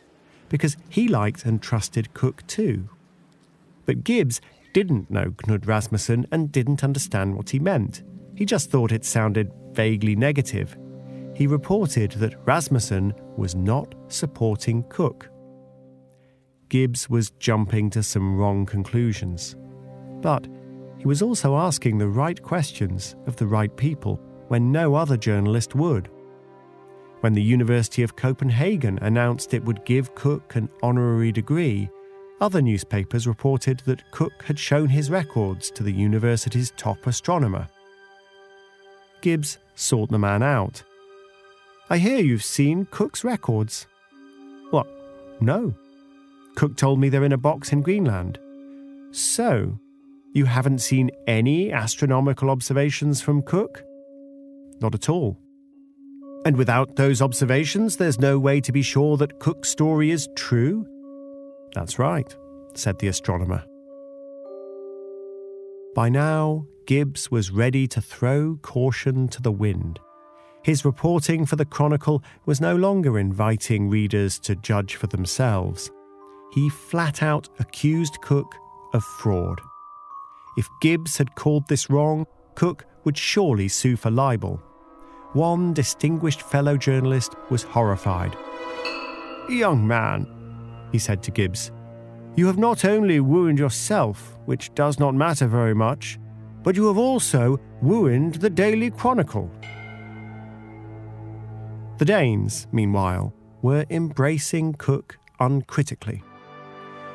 because 0.51 0.75
he 0.89 1.07
liked 1.07 1.45
and 1.45 1.61
trusted 1.61 2.13
Cook 2.13 2.45
too. 2.45 2.89
But 3.85 4.03
Gibbs 4.03 4.41
didn't 4.73 5.09
know 5.09 5.31
Knud 5.47 5.65
Rasmussen 5.65 6.27
and 6.29 6.51
didn't 6.51 6.83
understand 6.83 7.35
what 7.35 7.49
he 7.49 7.57
meant. 7.57 8.03
He 8.35 8.45
just 8.45 8.69
thought 8.69 8.91
it 8.91 9.05
sounded 9.05 9.49
vaguely 9.71 10.13
negative. 10.13 10.77
He 11.35 11.47
reported 11.47 12.11
that 12.13 12.45
Rasmussen 12.45 13.13
was 13.37 13.55
not 13.55 13.95
supporting 14.09 14.83
Cook. 14.89 15.29
Gibbs 16.67 17.09
was 17.09 17.31
jumping 17.31 17.89
to 17.91 18.03
some 18.03 18.35
wrong 18.35 18.65
conclusions. 18.65 19.55
But 20.21 20.47
he 20.97 21.07
was 21.07 21.21
also 21.21 21.55
asking 21.55 21.97
the 21.97 22.09
right 22.09 22.41
questions 22.41 23.15
of 23.25 23.37
the 23.37 23.47
right 23.47 23.75
people 23.77 24.19
when 24.49 24.71
no 24.71 24.95
other 24.95 25.15
journalist 25.15 25.75
would. 25.75 26.09
When 27.21 27.33
the 27.33 27.41
University 27.41 28.01
of 28.01 28.15
Copenhagen 28.15 28.97
announced 29.01 29.53
it 29.53 29.63
would 29.63 29.85
give 29.85 30.15
Cook 30.15 30.55
an 30.55 30.67
honorary 30.81 31.31
degree, 31.31 31.87
other 32.41 32.63
newspapers 32.63 33.27
reported 33.27 33.83
that 33.85 34.09
Cook 34.09 34.43
had 34.43 34.57
shown 34.57 34.89
his 34.89 35.11
records 35.11 35.69
to 35.71 35.83
the 35.83 35.93
university's 35.93 36.73
top 36.75 37.05
astronomer. 37.05 37.67
Gibbs 39.21 39.59
sought 39.75 40.09
the 40.09 40.17
man 40.17 40.41
out. 40.41 40.83
I 41.91 41.99
hear 41.99 42.17
you've 42.17 42.43
seen 42.43 42.87
Cook's 42.89 43.23
records. 43.23 43.85
What? 44.71 44.87
No. 45.39 45.75
Cook 46.55 46.75
told 46.75 46.99
me 46.99 47.09
they're 47.09 47.23
in 47.23 47.33
a 47.33 47.37
box 47.37 47.71
in 47.71 47.83
Greenland. 47.83 48.39
So, 49.11 49.77
you 50.33 50.45
haven't 50.45 50.79
seen 50.79 51.11
any 51.27 51.71
astronomical 51.71 52.49
observations 52.49 53.21
from 53.21 53.43
Cook? 53.43 53.83
Not 54.79 54.95
at 54.95 55.07
all. 55.07 55.37
And 56.43 56.57
without 56.57 56.95
those 56.95 57.21
observations, 57.21 57.97
there's 57.97 58.19
no 58.19 58.39
way 58.39 58.61
to 58.61 58.71
be 58.71 58.81
sure 58.81 59.15
that 59.17 59.39
Cook's 59.39 59.69
story 59.69 60.09
is 60.09 60.27
true? 60.35 60.87
That's 61.75 61.99
right, 61.99 62.35
said 62.73 62.97
the 62.99 63.07
astronomer. 63.07 63.63
By 65.93 66.09
now, 66.09 66.65
Gibbs 66.87 67.29
was 67.29 67.51
ready 67.51 67.87
to 67.89 68.01
throw 68.01 68.57
caution 68.61 69.27
to 69.29 69.41
the 69.41 69.51
wind. 69.51 69.99
His 70.63 70.85
reporting 70.85 71.45
for 71.45 71.55
the 71.55 71.65
Chronicle 71.65 72.23
was 72.45 72.61
no 72.61 72.75
longer 72.75 73.19
inviting 73.19 73.89
readers 73.89 74.39
to 74.39 74.55
judge 74.55 74.95
for 74.95 75.07
themselves. 75.07 75.91
He 76.53 76.69
flat 76.69 77.21
out 77.21 77.49
accused 77.59 78.19
Cook 78.21 78.55
of 78.93 79.03
fraud. 79.03 79.61
If 80.57 80.67
Gibbs 80.81 81.17
had 81.17 81.35
called 81.35 81.67
this 81.67 81.89
wrong, 81.89 82.25
Cook 82.55 82.85
would 83.05 83.17
surely 83.17 83.67
sue 83.67 83.95
for 83.95 84.11
libel. 84.11 84.61
One 85.33 85.73
distinguished 85.73 86.41
fellow 86.41 86.75
journalist 86.75 87.35
was 87.49 87.63
horrified. 87.63 88.35
Young 89.49 89.87
man, 89.87 90.27
he 90.91 90.99
said 90.99 91.23
to 91.23 91.31
Gibbs, 91.31 91.71
you 92.35 92.47
have 92.47 92.57
not 92.57 92.85
only 92.85 93.19
ruined 93.19 93.59
yourself, 93.59 94.37
which 94.45 94.73
does 94.73 94.99
not 94.99 95.15
matter 95.15 95.47
very 95.47 95.73
much, 95.73 96.19
but 96.63 96.75
you 96.75 96.87
have 96.87 96.97
also 96.97 97.59
ruined 97.81 98.35
the 98.35 98.49
Daily 98.49 98.89
Chronicle. 98.89 99.49
The 101.97 102.05
Danes, 102.05 102.67
meanwhile, 102.71 103.33
were 103.61 103.85
embracing 103.89 104.73
Cook 104.73 105.17
uncritically. 105.39 106.23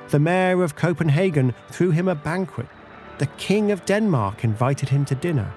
The 0.09 0.19
mayor 0.19 0.63
of 0.63 0.77
Copenhagen 0.77 1.55
threw 1.71 1.91
him 1.91 2.09
a 2.09 2.15
banquet. 2.15 2.69
The 3.19 3.27
King 3.39 3.73
of 3.73 3.85
Denmark 3.85 4.45
invited 4.45 4.89
him 4.89 5.05
to 5.07 5.15
dinner. 5.15 5.53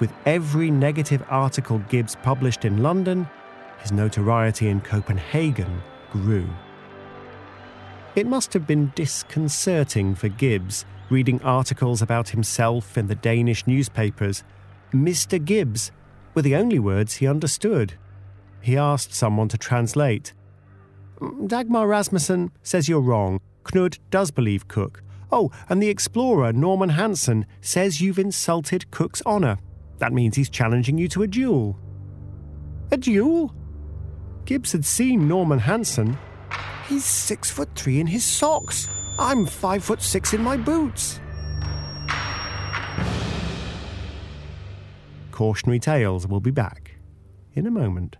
With 0.00 0.12
every 0.26 0.70
negative 0.70 1.22
article 1.28 1.78
Gibbs 1.88 2.16
published 2.22 2.64
in 2.64 2.82
London, 2.82 3.28
his 3.78 3.92
notoriety 3.92 4.68
in 4.68 4.80
Copenhagen 4.80 5.82
grew. 6.10 6.48
It 8.16 8.26
must 8.26 8.52
have 8.52 8.66
been 8.66 8.92
disconcerting 8.94 10.14
for 10.14 10.28
Gibbs 10.28 10.84
reading 11.10 11.40
articles 11.42 12.00
about 12.00 12.30
himself 12.30 12.96
in 12.96 13.06
the 13.06 13.14
Danish 13.14 13.66
newspapers. 13.66 14.42
Mr. 14.92 15.42
Gibbs 15.42 15.92
were 16.34 16.42
the 16.42 16.56
only 16.56 16.78
words 16.78 17.16
he 17.16 17.26
understood. 17.26 17.94
He 18.60 18.76
asked 18.76 19.12
someone 19.12 19.48
to 19.48 19.58
translate. 19.58 20.32
Dagmar 21.46 21.86
Rasmussen 21.86 22.50
says 22.62 22.88
you're 22.88 23.00
wrong. 23.00 23.40
Knud 23.64 23.98
does 24.10 24.30
believe 24.30 24.68
Cook. 24.68 25.02
Oh, 25.30 25.50
and 25.68 25.82
the 25.82 25.88
explorer 25.88 26.52
Norman 26.52 26.90
Hansen 26.90 27.46
says 27.60 28.00
you've 28.00 28.18
insulted 28.18 28.90
Cook's 28.90 29.22
honour. 29.26 29.58
That 29.98 30.12
means 30.12 30.36
he's 30.36 30.50
challenging 30.50 30.98
you 30.98 31.08
to 31.08 31.22
a 31.22 31.26
duel. 31.26 31.78
A 32.90 32.96
duel? 32.96 33.54
Gibbs 34.44 34.72
had 34.72 34.84
seen 34.84 35.26
Norman 35.26 35.58
Hansen. 35.58 36.18
He's 36.88 37.04
six 37.04 37.50
foot 37.50 37.70
three 37.74 38.00
in 38.00 38.06
his 38.06 38.24
socks. 38.24 38.88
I'm 39.18 39.46
five 39.46 39.84
foot 39.84 40.02
six 40.02 40.34
in 40.34 40.42
my 40.42 40.56
boots. 40.56 41.20
Cautionary 45.30 45.80
Tales 45.80 46.26
will 46.26 46.40
be 46.40 46.50
back 46.50 46.96
in 47.54 47.66
a 47.66 47.70
moment. 47.70 48.16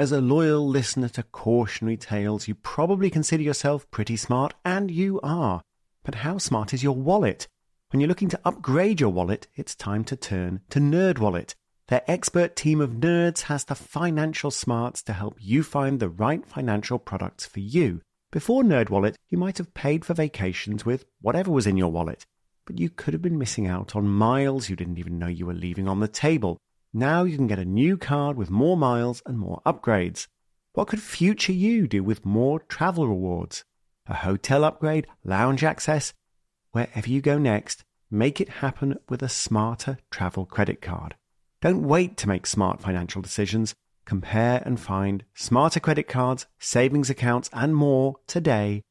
As 0.00 0.12
a 0.12 0.20
loyal 0.22 0.66
listener 0.66 1.10
to 1.10 1.22
cautionary 1.24 1.98
tales, 1.98 2.48
you 2.48 2.54
probably 2.54 3.10
consider 3.10 3.42
yourself 3.42 3.90
pretty 3.90 4.16
smart, 4.16 4.54
and 4.64 4.90
you 4.90 5.20
are. 5.22 5.60
But 6.04 6.14
how 6.24 6.38
smart 6.38 6.72
is 6.72 6.82
your 6.82 6.96
wallet? 6.96 7.46
When 7.90 8.00
you're 8.00 8.08
looking 8.08 8.30
to 8.30 8.40
upgrade 8.42 8.98
your 8.98 9.10
wallet, 9.10 9.46
it's 9.56 9.74
time 9.74 10.04
to 10.04 10.16
turn 10.16 10.62
to 10.70 10.80
NerdWallet. 10.80 11.54
Their 11.88 12.02
expert 12.06 12.56
team 12.56 12.80
of 12.80 12.92
nerds 12.92 13.42
has 13.42 13.64
the 13.64 13.74
financial 13.74 14.50
smarts 14.50 15.02
to 15.02 15.12
help 15.12 15.36
you 15.38 15.62
find 15.62 16.00
the 16.00 16.08
right 16.08 16.46
financial 16.46 16.98
products 16.98 17.44
for 17.44 17.60
you. 17.60 18.00
Before 18.32 18.62
NerdWallet, 18.62 19.16
you 19.28 19.36
might 19.36 19.58
have 19.58 19.74
paid 19.74 20.06
for 20.06 20.14
vacations 20.14 20.86
with 20.86 21.04
whatever 21.20 21.50
was 21.50 21.66
in 21.66 21.76
your 21.76 21.92
wallet, 21.92 22.24
but 22.64 22.78
you 22.78 22.88
could 22.88 23.12
have 23.12 23.20
been 23.20 23.36
missing 23.36 23.66
out 23.66 23.94
on 23.94 24.08
miles 24.08 24.70
you 24.70 24.76
didn't 24.76 24.98
even 24.98 25.18
know 25.18 25.26
you 25.26 25.44
were 25.44 25.52
leaving 25.52 25.86
on 25.86 26.00
the 26.00 26.08
table. 26.08 26.56
Now 26.92 27.22
you 27.22 27.36
can 27.36 27.46
get 27.46 27.60
a 27.60 27.64
new 27.64 27.96
card 27.96 28.36
with 28.36 28.50
more 28.50 28.76
miles 28.76 29.22
and 29.24 29.38
more 29.38 29.62
upgrades. 29.64 30.26
What 30.72 30.88
could 30.88 31.00
future 31.00 31.52
you 31.52 31.86
do 31.86 32.02
with 32.02 32.26
more 32.26 32.58
travel 32.58 33.06
rewards? 33.06 33.64
A 34.06 34.14
hotel 34.14 34.64
upgrade, 34.64 35.06
lounge 35.22 35.62
access? 35.62 36.12
Wherever 36.72 37.08
you 37.08 37.20
go 37.20 37.38
next, 37.38 37.84
make 38.10 38.40
it 38.40 38.48
happen 38.48 38.98
with 39.08 39.22
a 39.22 39.28
smarter 39.28 39.98
travel 40.10 40.46
credit 40.46 40.80
card. 40.80 41.14
Don't 41.60 41.86
wait 41.86 42.16
to 42.18 42.28
make 42.28 42.46
smart 42.46 42.80
financial 42.80 43.22
decisions. 43.22 43.74
Compare 44.04 44.60
and 44.66 44.80
find 44.80 45.24
smarter 45.34 45.78
credit 45.78 46.08
cards, 46.08 46.46
savings 46.58 47.08
accounts, 47.08 47.48
and 47.52 47.76
more 47.76 48.16
today 48.26 48.82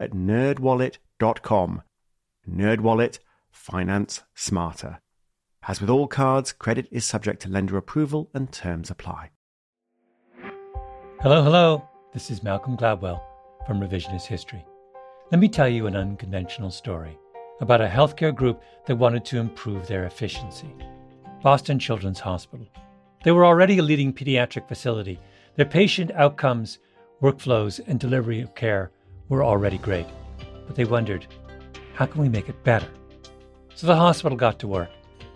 at 0.00 0.10
nerdwallet.com. 0.10 1.82
Nerdwallet, 2.48 3.18
finance 3.52 4.22
smarter. 4.34 5.00
As 5.68 5.80
with 5.80 5.90
all 5.90 6.06
cards, 6.06 6.52
credit 6.52 6.86
is 6.92 7.04
subject 7.04 7.42
to 7.42 7.48
lender 7.48 7.76
approval 7.76 8.30
and 8.32 8.52
terms 8.52 8.88
apply. 8.88 9.30
Hello, 11.20 11.42
hello. 11.42 11.88
This 12.14 12.30
is 12.30 12.44
Malcolm 12.44 12.76
Gladwell 12.76 13.20
from 13.66 13.80
Revisionist 13.80 14.26
History. 14.26 14.64
Let 15.32 15.40
me 15.40 15.48
tell 15.48 15.68
you 15.68 15.88
an 15.88 15.96
unconventional 15.96 16.70
story 16.70 17.18
about 17.60 17.80
a 17.80 17.88
healthcare 17.88 18.32
group 18.32 18.62
that 18.86 18.94
wanted 18.94 19.24
to 19.24 19.38
improve 19.38 19.88
their 19.88 20.04
efficiency 20.04 20.72
Boston 21.42 21.80
Children's 21.80 22.20
Hospital. 22.20 22.68
They 23.24 23.32
were 23.32 23.44
already 23.44 23.78
a 23.78 23.82
leading 23.82 24.12
pediatric 24.12 24.68
facility 24.68 25.18
Their 25.56 25.66
patient 25.66 26.12
outcomes, 26.12 26.78
workflows, 27.22 27.80
and 27.88 27.98
delivery 27.98 28.40
of 28.40 28.54
care 28.54 28.92
were 29.28 29.42
already 29.42 29.78
great, 29.78 30.06
but 30.66 30.76
they 30.76 30.84
wondered, 30.84 31.26
how 31.94 32.06
can 32.06 32.20
we 32.20 32.28
make 32.28 32.48
it 32.48 32.62
better? 32.62 32.88
So 33.74 33.86
the 33.86 33.96
hospital 33.96 34.36
got 34.36 34.58
to 34.60 34.68
work. 34.68 34.90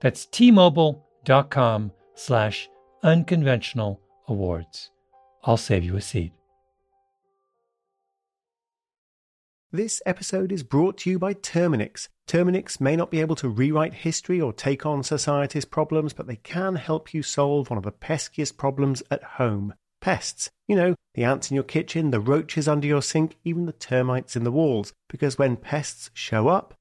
That's 0.00 0.26
tmobile.com 0.26 1.92
slash 2.14 2.68
unconventional 3.02 4.00
awards. 4.26 4.90
I'll 5.44 5.56
save 5.56 5.84
you 5.84 5.96
a 5.96 6.00
seat. 6.00 6.32
This 9.70 10.00
episode 10.06 10.50
is 10.50 10.62
brought 10.62 10.96
to 10.98 11.10
you 11.10 11.18
by 11.18 11.34
Terminix. 11.34 12.08
Terminix 12.26 12.80
may 12.80 12.96
not 12.96 13.10
be 13.10 13.20
able 13.20 13.36
to 13.36 13.50
rewrite 13.50 13.92
history 13.92 14.40
or 14.40 14.52
take 14.52 14.86
on 14.86 15.02
society's 15.02 15.66
problems, 15.66 16.14
but 16.14 16.26
they 16.26 16.36
can 16.36 16.76
help 16.76 17.12
you 17.12 17.22
solve 17.22 17.68
one 17.68 17.76
of 17.76 17.84
the 17.84 17.92
peskiest 17.92 18.56
problems 18.56 19.02
at 19.10 19.22
home 19.22 19.74
pests. 20.00 20.50
You 20.66 20.76
know, 20.76 20.94
the 21.14 21.24
ants 21.24 21.50
in 21.50 21.54
your 21.54 21.64
kitchen, 21.64 22.10
the 22.10 22.20
roaches 22.20 22.66
under 22.66 22.86
your 22.86 23.02
sink, 23.02 23.36
even 23.44 23.66
the 23.66 23.72
termites 23.72 24.36
in 24.36 24.44
the 24.44 24.52
walls. 24.52 24.92
Because 25.08 25.36
when 25.36 25.56
pests 25.56 26.10
show 26.14 26.48
up, 26.48 26.74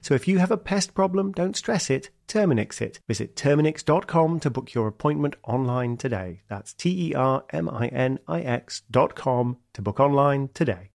So 0.00 0.14
if 0.14 0.28
you 0.28 0.38
have 0.38 0.50
a 0.50 0.56
pest 0.56 0.94
problem, 0.94 1.32
don't 1.32 1.56
stress 1.56 1.90
it, 1.90 2.10
Terminix 2.28 2.80
it. 2.80 3.00
Visit 3.08 3.34
Terminix.com 3.34 4.40
to 4.40 4.50
book 4.50 4.72
your 4.72 4.86
appointment 4.86 5.34
online 5.44 5.96
today. 5.96 6.42
That's 6.48 6.72
T 6.72 7.08
E 7.08 7.14
R 7.14 7.44
M 7.50 7.68
I 7.68 7.88
N 7.88 8.18
I 8.28 8.40
X.com 8.40 9.56
to 9.74 9.82
book 9.82 9.98
online 9.98 10.50
today. 10.54 10.90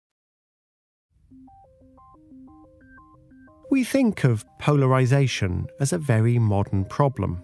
We 3.69 3.83
think 3.83 4.23
of 4.23 4.45
polarization 4.59 5.67
as 5.79 5.93
a 5.93 5.97
very 5.97 6.37
modern 6.37 6.85
problem, 6.85 7.41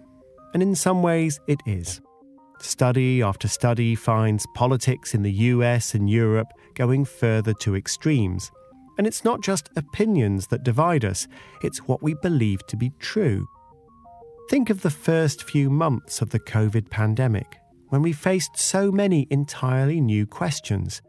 and 0.54 0.62
in 0.62 0.74
some 0.74 1.02
ways 1.02 1.40
it 1.46 1.60
is. 1.66 2.00
Study 2.60 3.22
after 3.22 3.48
study 3.48 3.94
finds 3.94 4.46
politics 4.54 5.14
in 5.14 5.22
the 5.22 5.32
US 5.32 5.94
and 5.94 6.08
Europe 6.08 6.48
going 6.74 7.04
further 7.04 7.52
to 7.54 7.74
extremes 7.74 8.50
and 9.00 9.06
it's 9.06 9.24
not 9.24 9.40
just 9.40 9.70
opinions 9.76 10.48
that 10.48 10.62
divide 10.62 11.06
us, 11.06 11.26
it's 11.62 11.78
what 11.88 12.02
we 12.02 12.12
believe 12.12 12.66
to 12.66 12.76
be 12.76 12.92
true. 12.98 13.48
Think 14.50 14.68
of 14.68 14.82
the 14.82 14.90
first 14.90 15.44
few 15.44 15.70
months 15.70 16.20
of 16.20 16.28
the 16.28 16.38
COVID 16.38 16.90
pandemic, 16.90 17.56
when 17.88 18.02
we 18.02 18.12
faced 18.12 18.58
so 18.58 18.92
many 18.92 19.26
entirely 19.30 20.02
new 20.02 20.26
questions. 20.26 21.00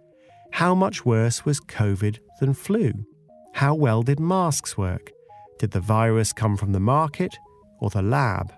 How 0.53 0.73
much 0.73 1.05
worse 1.05 1.43
was 1.43 1.59
COVID 1.59 2.19
than 2.39 2.53
flu? 2.53 2.93
How 3.55 3.75
well 3.75 4.03
did 4.03 4.21
masks 4.21 4.77
work? 4.77 5.11
Did 5.59 5.71
the 5.71 5.81
virus 5.81 6.31
come 6.31 6.55
from 6.55 6.71
the 6.71 6.79
market 6.79 7.35
or 7.81 7.89
the 7.89 8.01
lab? 8.01 8.53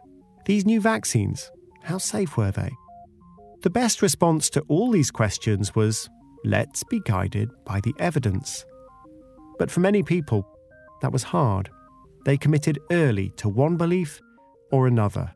These 0.46 0.68
new 0.68 0.80
vaccines, 0.80 1.50
how 1.82 1.98
safe 1.98 2.38
were 2.38 2.52
they? 2.52 2.70
The 3.64 3.72
best 3.72 4.04
response 4.04 4.52
to 4.52 4.62
all 4.68 4.92
these 4.92 5.10
questions 5.10 5.74
was 5.74 6.08
let's 6.46 6.84
be 6.84 7.00
guided 7.00 7.50
by 7.66 7.80
the 7.80 7.96
evidence. 7.98 8.64
But 9.58 9.72
for 9.72 9.80
many 9.80 10.04
people, 10.04 10.48
that 11.02 11.12
was 11.12 11.24
hard. 11.24 11.70
They 12.26 12.38
committed 12.38 12.80
early 12.92 13.32
to 13.38 13.50
one 13.50 13.78
belief 13.78 14.20
or 14.72 14.88
another. 14.88 15.34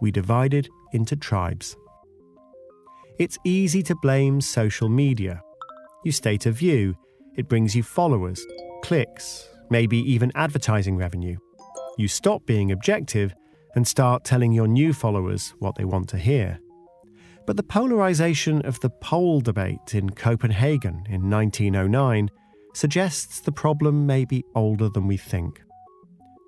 We 0.00 0.10
divided 0.10 0.68
into 0.92 1.16
tribes. 1.16 1.76
It's 3.18 3.38
easy 3.44 3.82
to 3.84 3.94
blame 3.96 4.40
social 4.40 4.88
media. 4.88 5.42
You 6.04 6.12
state 6.12 6.46
a 6.46 6.52
view, 6.52 6.96
it 7.36 7.48
brings 7.48 7.74
you 7.76 7.82
followers, 7.82 8.44
clicks, 8.82 9.48
maybe 9.70 9.98
even 9.98 10.32
advertising 10.34 10.96
revenue. 10.96 11.36
You 11.98 12.08
stop 12.08 12.46
being 12.46 12.72
objective 12.72 13.34
and 13.74 13.86
start 13.86 14.24
telling 14.24 14.52
your 14.52 14.66
new 14.66 14.92
followers 14.92 15.54
what 15.58 15.76
they 15.76 15.84
want 15.84 16.08
to 16.10 16.18
hear. 16.18 16.58
But 17.46 17.56
the 17.56 17.62
polarization 17.62 18.62
of 18.62 18.78
the 18.80 18.90
pole 18.90 19.40
debate 19.40 19.94
in 19.94 20.10
Copenhagen 20.10 21.04
in 21.08 21.28
1909 21.30 22.30
suggests 22.72 23.40
the 23.40 23.52
problem 23.52 24.06
may 24.06 24.24
be 24.24 24.44
older 24.54 24.88
than 24.88 25.06
we 25.06 25.16
think. 25.16 25.62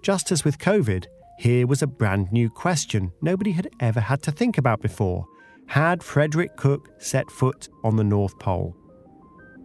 Just 0.02 0.32
as 0.32 0.44
with 0.44 0.58
COVID, 0.58 1.06
here 1.38 1.66
was 1.66 1.82
a 1.82 1.86
brand 1.86 2.30
new 2.32 2.48
question 2.48 3.12
nobody 3.20 3.52
had 3.52 3.68
ever 3.80 4.00
had 4.00 4.22
to 4.22 4.32
think 4.32 4.58
about 4.58 4.80
before. 4.80 5.26
Had 5.66 6.02
Frederick 6.02 6.56
Cook 6.56 6.90
set 6.98 7.30
foot 7.30 7.68
on 7.82 7.96
the 7.96 8.04
North 8.04 8.38
Pole? 8.38 8.76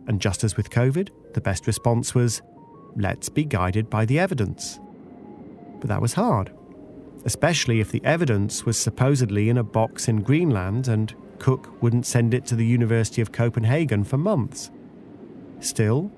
And 0.07 0.21
just 0.21 0.43
as 0.43 0.57
with 0.57 0.69
COVID, 0.69 1.09
the 1.33 1.41
best 1.41 1.67
response 1.67 2.15
was, 2.15 2.41
let's 2.95 3.29
be 3.29 3.45
guided 3.45 3.89
by 3.89 4.05
the 4.05 4.17
evidence. 4.17 4.79
But 5.79 5.89
that 5.89 6.01
was 6.01 6.13
hard, 6.13 6.51
especially 7.25 7.79
if 7.79 7.91
the 7.91 8.03
evidence 8.03 8.65
was 8.65 8.77
supposedly 8.77 9.49
in 9.49 9.57
a 9.57 9.63
box 9.63 10.07
in 10.07 10.21
Greenland 10.21 10.87
and 10.87 11.13
Cook 11.37 11.81
wouldn't 11.81 12.05
send 12.05 12.33
it 12.33 12.45
to 12.47 12.55
the 12.55 12.65
University 12.65 13.21
of 13.21 13.31
Copenhagen 13.31 14.03
for 14.03 14.17
months. 14.17 14.71
Still, 15.59 16.11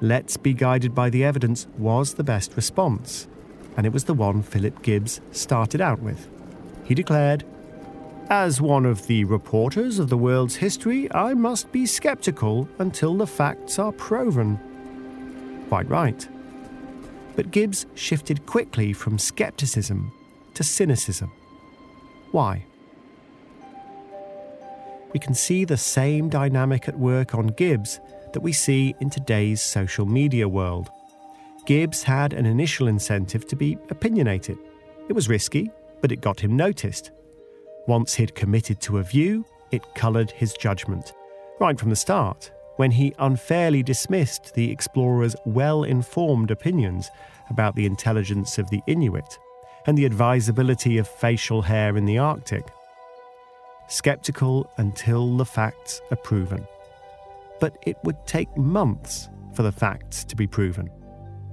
let's 0.00 0.36
be 0.36 0.52
guided 0.52 0.94
by 0.94 1.10
the 1.10 1.24
evidence 1.24 1.66
was 1.78 2.14
the 2.14 2.24
best 2.24 2.56
response, 2.56 3.28
and 3.76 3.86
it 3.86 3.92
was 3.92 4.04
the 4.04 4.14
one 4.14 4.42
Philip 4.42 4.82
Gibbs 4.82 5.20
started 5.32 5.80
out 5.80 6.00
with. 6.00 6.28
He 6.84 6.94
declared, 6.94 7.44
As 8.28 8.60
one 8.60 8.86
of 8.86 9.06
the 9.06 9.24
reporters 9.24 9.98
of 9.98 10.08
the 10.08 10.16
world's 10.16 10.56
history, 10.56 11.12
I 11.12 11.34
must 11.34 11.72
be 11.72 11.86
skeptical 11.86 12.68
until 12.78 13.16
the 13.16 13.26
facts 13.26 13.78
are 13.78 13.92
proven. 13.92 14.58
Quite 15.68 15.88
right. 15.88 16.28
But 17.34 17.50
Gibbs 17.50 17.86
shifted 17.94 18.46
quickly 18.46 18.92
from 18.92 19.18
skepticism 19.18 20.12
to 20.54 20.62
cynicism. 20.62 21.30
Why? 22.32 22.64
we 25.16 25.20
can 25.20 25.32
see 25.32 25.64
the 25.64 25.78
same 25.78 26.28
dynamic 26.28 26.88
at 26.88 26.98
work 26.98 27.34
on 27.34 27.46
Gibbs 27.46 28.00
that 28.32 28.40
we 28.40 28.52
see 28.52 28.94
in 29.00 29.10
today's 29.10 29.60
social 29.62 30.06
media 30.06 30.48
world. 30.48 30.90
Gibbs 31.66 32.02
had 32.02 32.32
an 32.32 32.46
initial 32.46 32.86
incentive 32.86 33.46
to 33.48 33.56
be 33.56 33.78
opinionated. 33.90 34.58
It 35.08 35.14
was 35.14 35.28
risky, 35.28 35.70
but 36.00 36.12
it 36.12 36.20
got 36.20 36.40
him 36.40 36.56
noticed. 36.56 37.10
Once 37.86 38.14
he'd 38.14 38.34
committed 38.34 38.80
to 38.82 38.98
a 38.98 39.02
view, 39.02 39.44
it 39.70 39.94
coloured 39.94 40.30
his 40.30 40.52
judgment. 40.54 41.12
Right 41.58 41.78
from 41.78 41.90
the 41.90 41.96
start, 41.96 42.50
when 42.76 42.90
he 42.90 43.14
unfairly 43.18 43.82
dismissed 43.82 44.54
the 44.54 44.70
explorer's 44.70 45.34
well 45.44 45.84
informed 45.84 46.50
opinions 46.50 47.10
about 47.50 47.74
the 47.74 47.86
intelligence 47.86 48.58
of 48.58 48.68
the 48.70 48.80
Inuit 48.86 49.38
and 49.86 49.96
the 49.96 50.04
advisability 50.04 50.98
of 50.98 51.08
facial 51.08 51.62
hair 51.62 51.96
in 51.96 52.04
the 52.04 52.18
Arctic. 52.18 52.66
Skeptical 53.88 54.70
until 54.78 55.36
the 55.36 55.44
facts 55.44 56.00
are 56.10 56.16
proven. 56.16 56.66
But 57.60 57.76
it 57.86 57.96
would 58.04 58.26
take 58.26 58.54
months 58.56 59.28
for 59.54 59.62
the 59.62 59.72
facts 59.72 60.24
to 60.24 60.36
be 60.36 60.46
proven. 60.46 60.90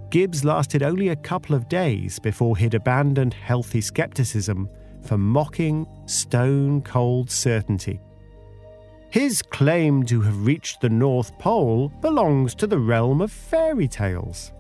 Gibbs 0.10 0.45
lasted 0.45 0.84
only 0.84 1.10
a 1.10 1.16
couple 1.16 1.56
of 1.56 1.70
days 1.70 2.20
before 2.20 2.56
he'd 2.58 2.76
abandoned 2.76 3.34
healthy 3.34 3.82
skepticism 3.82 4.70
for 5.01 5.18
mocking, 5.18 5.88
stone 6.06 6.82
cold 6.82 7.32
certainty. 7.32 7.99
His 9.10 9.41
claim 9.41 10.04
to 10.06 10.22
have 10.22 10.45
reached 10.45 10.82
the 10.82 10.89
North 10.89 11.38
Pole 11.38 11.89
belongs 12.01 12.56
to 12.56 12.68
the 12.68 12.80
realm 12.80 13.22
of 13.22 13.32
fairy 13.32 13.88
tales. 13.88 14.51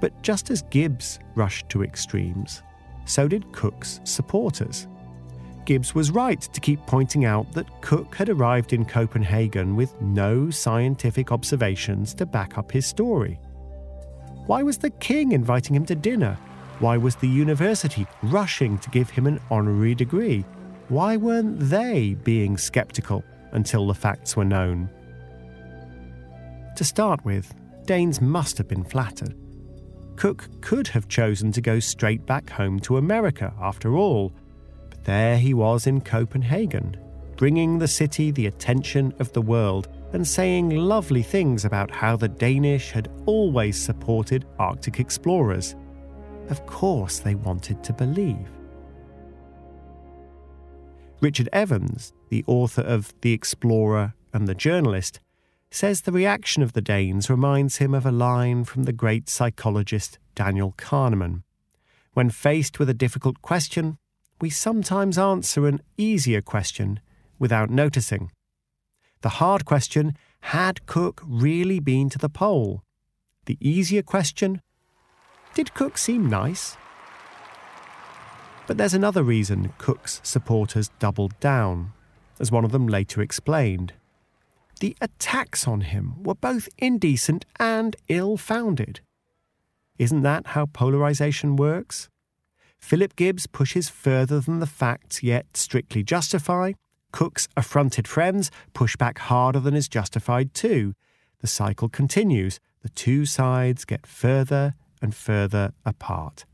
But 0.00 0.22
just 0.22 0.50
as 0.50 0.62
Gibbs 0.62 1.18
rushed 1.34 1.68
to 1.70 1.82
extremes, 1.82 2.62
so 3.06 3.26
did 3.28 3.52
Cook's 3.52 4.00
supporters. 4.04 4.86
Gibbs 5.64 5.94
was 5.94 6.10
right 6.10 6.40
to 6.40 6.60
keep 6.60 6.84
pointing 6.86 7.24
out 7.24 7.50
that 7.52 7.80
Cook 7.80 8.14
had 8.14 8.28
arrived 8.28 8.72
in 8.72 8.84
Copenhagen 8.84 9.76
with 9.76 9.98
no 10.00 10.50
scientific 10.50 11.32
observations 11.32 12.14
to 12.14 12.26
back 12.26 12.58
up 12.58 12.70
his 12.70 12.86
story. 12.86 13.38
Why 14.46 14.62
was 14.62 14.76
the 14.76 14.90
king 14.90 15.32
inviting 15.32 15.74
him 15.74 15.86
to 15.86 15.94
dinner? 15.94 16.36
Why 16.80 16.96
was 16.96 17.16
the 17.16 17.28
university 17.28 18.06
rushing 18.22 18.78
to 18.78 18.90
give 18.90 19.08
him 19.08 19.26
an 19.26 19.40
honorary 19.50 19.94
degree? 19.94 20.44
Why 20.88 21.16
weren't 21.16 21.58
they 21.60 22.14
being 22.24 22.58
skeptical 22.58 23.24
until 23.52 23.86
the 23.86 23.94
facts 23.94 24.36
were 24.36 24.44
known? 24.44 24.90
To 26.76 26.84
start 26.84 27.24
with, 27.24 27.54
Danes 27.86 28.20
must 28.20 28.58
have 28.58 28.68
been 28.68 28.84
flattered. 28.84 29.34
Cook 30.16 30.48
could 30.60 30.88
have 30.88 31.08
chosen 31.08 31.52
to 31.52 31.60
go 31.60 31.80
straight 31.80 32.26
back 32.26 32.50
home 32.50 32.80
to 32.80 32.98
America, 32.98 33.54
after 33.60 33.96
all. 33.96 34.32
There 35.04 35.38
he 35.38 35.54
was 35.54 35.86
in 35.86 36.00
Copenhagen, 36.00 36.96
bringing 37.36 37.78
the 37.78 37.88
city 37.88 38.30
the 38.30 38.46
attention 38.46 39.14
of 39.18 39.32
the 39.32 39.42
world 39.42 39.88
and 40.12 40.26
saying 40.26 40.70
lovely 40.70 41.22
things 41.22 41.64
about 41.64 41.90
how 41.90 42.16
the 42.16 42.28
Danish 42.28 42.90
had 42.90 43.10
always 43.26 43.80
supported 43.80 44.46
Arctic 44.58 45.00
explorers. 45.00 45.74
Of 46.48 46.64
course, 46.66 47.18
they 47.18 47.34
wanted 47.34 47.82
to 47.84 47.92
believe. 47.92 48.48
Richard 51.20 51.48
Evans, 51.52 52.12
the 52.28 52.44
author 52.46 52.82
of 52.82 53.14
The 53.20 53.32
Explorer 53.32 54.14
and 54.32 54.46
the 54.46 54.54
Journalist, 54.54 55.20
says 55.70 56.02
the 56.02 56.12
reaction 56.12 56.62
of 56.62 56.72
the 56.72 56.82
Danes 56.82 57.28
reminds 57.28 57.78
him 57.78 57.94
of 57.94 58.06
a 58.06 58.12
line 58.12 58.64
from 58.64 58.84
the 58.84 58.92
great 58.92 59.28
psychologist 59.28 60.18
Daniel 60.34 60.72
Kahneman. 60.78 61.42
When 62.12 62.30
faced 62.30 62.78
with 62.78 62.88
a 62.88 62.94
difficult 62.94 63.42
question, 63.42 63.98
we 64.44 64.50
sometimes 64.50 65.16
answer 65.16 65.66
an 65.66 65.80
easier 65.96 66.42
question 66.42 67.00
without 67.38 67.70
noticing. 67.70 68.30
The 69.22 69.40
hard 69.40 69.64
question 69.64 70.18
had 70.52 70.84
Cook 70.84 71.22
really 71.26 71.80
been 71.80 72.10
to 72.10 72.18
the 72.18 72.28
pole? 72.28 72.82
The 73.46 73.56
easier 73.58 74.02
question 74.02 74.60
did 75.54 75.72
Cook 75.72 75.96
seem 75.96 76.28
nice? 76.28 76.76
But 78.66 78.76
there's 78.76 78.92
another 78.92 79.22
reason 79.22 79.72
Cook's 79.78 80.20
supporters 80.22 80.90
doubled 80.98 81.40
down, 81.40 81.94
as 82.38 82.52
one 82.52 82.66
of 82.66 82.72
them 82.72 82.86
later 82.86 83.22
explained 83.22 83.94
the 84.80 84.94
attacks 85.00 85.66
on 85.66 85.80
him 85.80 86.22
were 86.22 86.34
both 86.34 86.68
indecent 86.76 87.46
and 87.58 87.96
ill 88.08 88.36
founded. 88.36 89.00
Isn't 89.98 90.20
that 90.20 90.48
how 90.48 90.66
polarization 90.66 91.56
works? 91.56 92.10
Philip 92.84 93.16
Gibbs 93.16 93.46
pushes 93.46 93.88
further 93.88 94.40
than 94.40 94.60
the 94.60 94.66
facts 94.66 95.22
yet 95.22 95.56
strictly 95.56 96.02
justify. 96.02 96.72
Cook's 97.12 97.48
affronted 97.56 98.06
friends 98.06 98.50
push 98.74 98.94
back 98.94 99.18
harder 99.20 99.58
than 99.58 99.74
is 99.74 99.88
justified 99.88 100.52
too. 100.52 100.92
The 101.40 101.46
cycle 101.46 101.88
continues. 101.88 102.60
The 102.82 102.90
two 102.90 103.24
sides 103.24 103.86
get 103.86 104.06
further 104.06 104.74
and 105.00 105.14
further 105.14 105.72
apart. 105.86 106.44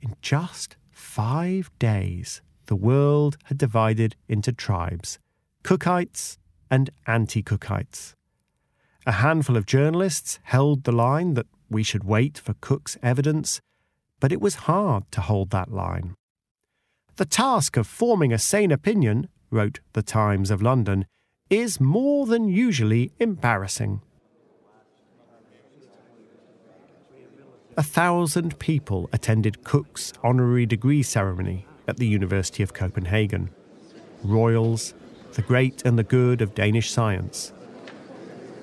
In 0.00 0.14
just 0.22 0.76
five 0.92 1.72
days, 1.80 2.40
the 2.66 2.76
world 2.76 3.36
had 3.46 3.58
divided 3.58 4.14
into 4.28 4.52
tribes 4.52 5.18
Cookites 5.64 6.38
and 6.70 6.88
anti 7.08 7.42
Cookites. 7.42 8.14
A 9.06 9.12
handful 9.12 9.56
of 9.56 9.66
journalists 9.66 10.38
held 10.44 10.84
the 10.84 10.92
line 10.92 11.34
that 11.34 11.46
we 11.68 11.82
should 11.82 12.04
wait 12.04 12.38
for 12.38 12.54
Cook's 12.60 12.96
evidence, 13.02 13.60
but 14.22 14.30
it 14.30 14.40
was 14.40 14.70
hard 14.70 15.02
to 15.10 15.20
hold 15.20 15.50
that 15.50 15.72
line. 15.72 16.14
The 17.16 17.24
task 17.24 17.76
of 17.76 17.88
forming 17.88 18.32
a 18.32 18.38
sane 18.38 18.70
opinion, 18.70 19.26
wrote 19.50 19.80
the 19.94 20.02
Times 20.02 20.52
of 20.52 20.62
London, 20.62 21.06
is 21.50 21.80
more 21.80 22.24
than 22.26 22.48
usually 22.48 23.10
embarrassing. 23.18 24.00
A 27.76 27.82
thousand 27.82 28.60
people 28.60 29.10
attended 29.12 29.64
Cook's 29.64 30.12
honorary 30.22 30.66
degree 30.66 31.02
ceremony 31.02 31.66
at 31.88 31.96
the 31.96 32.06
University 32.06 32.62
of 32.62 32.72
Copenhagen. 32.72 33.50
Royals, 34.22 34.94
the 35.32 35.42
great 35.42 35.84
and 35.84 35.98
the 35.98 36.04
good 36.04 36.40
of 36.40 36.54
Danish 36.54 36.92
science. 36.92 37.52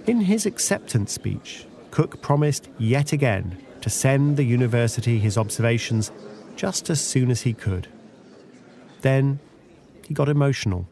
In 0.07 0.22
his 0.22 0.45
acceptance 0.45 1.12
speech, 1.12 1.66
Cook 1.91 2.22
promised 2.22 2.70
yet 2.78 3.12
again 3.12 3.62
to 3.82 3.89
send 3.89 4.38
the 4.38 4.43
university 4.43 5.19
his 5.19 5.38
observations 5.38 6.11
just 6.55 6.89
as 6.89 6.99
soon 6.99 7.32
as 7.32 7.41
he 7.41 7.53
could. 7.53 7.88
Then 9.01 9.39
he 10.07 10.13
got 10.13 10.30
emotional. 10.30 10.88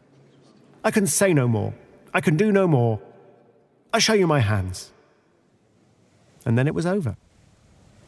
I 0.84 0.90
can 0.90 1.06
say 1.06 1.34
no 1.34 1.46
more. 1.48 1.74
I 2.14 2.20
can 2.20 2.36
do 2.36 2.50
no 2.50 2.66
more. 2.66 3.00
I 3.92 3.98
show 3.98 4.14
you 4.14 4.26
my 4.26 4.40
hands. 4.40 4.92
And 6.46 6.56
then 6.56 6.66
it 6.66 6.74
was 6.74 6.86
over. 6.86 7.16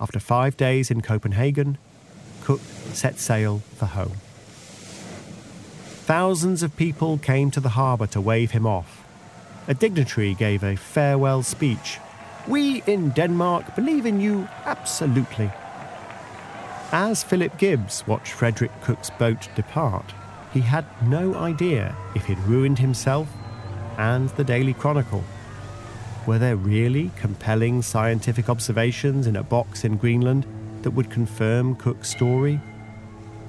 After 0.00 0.18
five 0.18 0.56
days 0.56 0.90
in 0.90 1.02
Copenhagen, 1.02 1.76
Cook 2.42 2.60
set 2.92 3.18
sail 3.18 3.58
for 3.76 3.86
home. 3.86 4.16
Thousands 6.06 6.62
of 6.62 6.76
people 6.76 7.18
came 7.18 7.50
to 7.50 7.60
the 7.60 7.70
harbour 7.70 8.06
to 8.08 8.20
wave 8.20 8.52
him 8.52 8.66
off. 8.66 9.04
A 9.68 9.74
dignitary 9.74 10.34
gave 10.34 10.64
a 10.64 10.76
farewell 10.76 11.42
speech. 11.42 11.98
We 12.48 12.82
in 12.86 13.10
Denmark 13.10 13.76
believe 13.76 14.06
in 14.06 14.20
you 14.20 14.48
absolutely. 14.64 15.50
As 16.92 17.22
Philip 17.22 17.56
Gibbs 17.58 18.04
watched 18.06 18.32
Frederick 18.32 18.72
Cook's 18.82 19.10
boat 19.10 19.48
depart, 19.54 20.14
he 20.52 20.60
had 20.60 20.84
no 21.06 21.34
idea 21.34 21.94
if 22.14 22.24
he'd 22.24 22.38
ruined 22.40 22.78
himself 22.78 23.28
and 23.98 24.28
the 24.30 24.44
Daily 24.44 24.74
Chronicle. 24.74 25.22
Were 26.26 26.38
there 26.38 26.56
really 26.56 27.10
compelling 27.16 27.82
scientific 27.82 28.48
observations 28.48 29.26
in 29.26 29.36
a 29.36 29.42
box 29.42 29.84
in 29.84 29.96
Greenland 29.96 30.46
that 30.82 30.90
would 30.90 31.10
confirm 31.10 31.76
Cook's 31.76 32.08
story? 32.08 32.60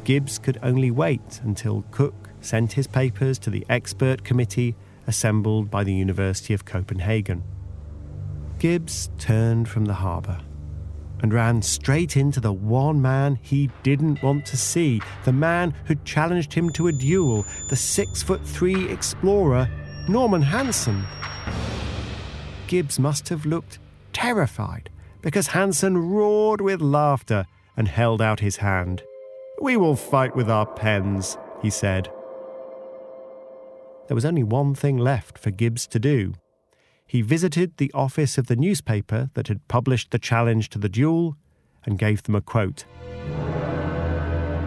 Gibbs 0.03 0.37
could 0.37 0.59
only 0.61 0.91
wait 0.91 1.39
until 1.43 1.83
Cook 1.91 2.29
sent 2.41 2.73
his 2.73 2.87
papers 2.87 3.39
to 3.39 3.49
the 3.49 3.65
expert 3.69 4.23
committee 4.23 4.75
assembled 5.07 5.71
by 5.71 5.83
the 5.83 5.93
University 5.93 6.53
of 6.53 6.65
Copenhagen. 6.65 7.43
Gibbs 8.62 9.09
turned 9.18 9.68
from 9.68 9.86
the 9.86 9.93
harbour 9.95 10.38
and 11.24 11.34
ran 11.34 11.64
straight 11.64 12.16
into 12.16 12.39
the 12.39 12.53
one 12.53 13.01
man 13.01 13.39
he 13.41 13.72
didn't 13.82 14.22
want 14.22 14.45
to 14.45 14.55
see, 14.55 15.01
the 15.26 15.34
man 15.34 15.74
who'd 15.86 16.05
challenged 16.05 16.53
him 16.53 16.70
to 16.74 16.86
a 16.86 16.91
duel, 16.91 17.43
the 17.70 17.76
six 17.76 18.22
foot 18.22 18.45
three 18.45 18.88
explorer, 18.88 19.68
Norman 20.07 20.43
Hansen. 20.43 21.03
Gibbs 22.68 22.99
must 22.99 23.30
have 23.30 23.47
looked 23.47 23.80
terrified 24.14 24.91
because 25.24 25.47
Hansen 25.47 25.97
roared 25.97 26.62
with 26.62 26.82
laughter 26.82 27.47
and 27.76 27.88
held 27.88 28.22
out 28.22 28.41
his 28.41 28.57
hand. 28.57 29.01
We 29.59 29.76
will 29.76 29.95
fight 29.95 30.36
with 30.36 30.51
our 30.51 30.68
pens, 30.68 31.36
he 31.64 31.72
said 31.72 32.12
there 34.07 34.16
was 34.16 34.26
only 34.26 34.43
one 34.43 34.76
thing 34.76 34.97
left 34.97 35.38
for 35.39 35.49
Gibbs 35.49 35.88
to 35.88 35.97
do. 35.97 36.34
He 37.12 37.22
visited 37.22 37.76
the 37.76 37.91
office 37.93 38.38
of 38.38 38.47
the 38.47 38.55
newspaper 38.55 39.32
that 39.34 39.49
had 39.49 39.68
published 39.68 40.12
the 40.12 40.18
challenge 40.18 40.70
to 40.70 40.80
the 40.80 40.88
duel 40.88 41.36
and 41.84 41.99
gave 41.99 42.24
them 42.24 42.36
a 42.36 42.41
quote 42.41 42.86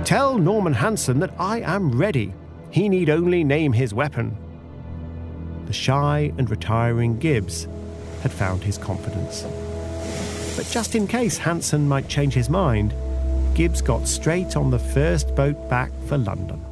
Tell 0.04 0.36
Norman 0.36 0.74
Hansen 0.74 1.20
that 1.20 1.32
I 1.38 1.60
am 1.60 1.98
ready. 1.98 2.34
He 2.70 2.90
need 2.90 3.08
only 3.08 3.44
name 3.44 3.72
his 3.72 3.94
weapon. 3.94 4.36
the 5.64 5.72
shy 5.72 6.34
and 6.36 6.50
retiring 6.50 7.18
Gibbs 7.18 7.66
had 8.20 8.30
found 8.30 8.62
his 8.62 8.76
confidence. 8.76 9.46
But 10.54 10.68
just 10.70 10.94
in 10.94 11.06
case 11.06 11.38
Hansen 11.38 11.88
might 11.88 12.08
change 12.08 12.34
his 12.34 12.50
mind, 12.50 12.92
Gibbs 13.54 13.80
got 13.80 14.06
straight 14.06 14.54
on 14.54 14.70
the 14.70 14.78
first 14.78 15.34
boat 15.34 15.70
back 15.70 15.92
for 16.08 16.18
London. 16.18 16.62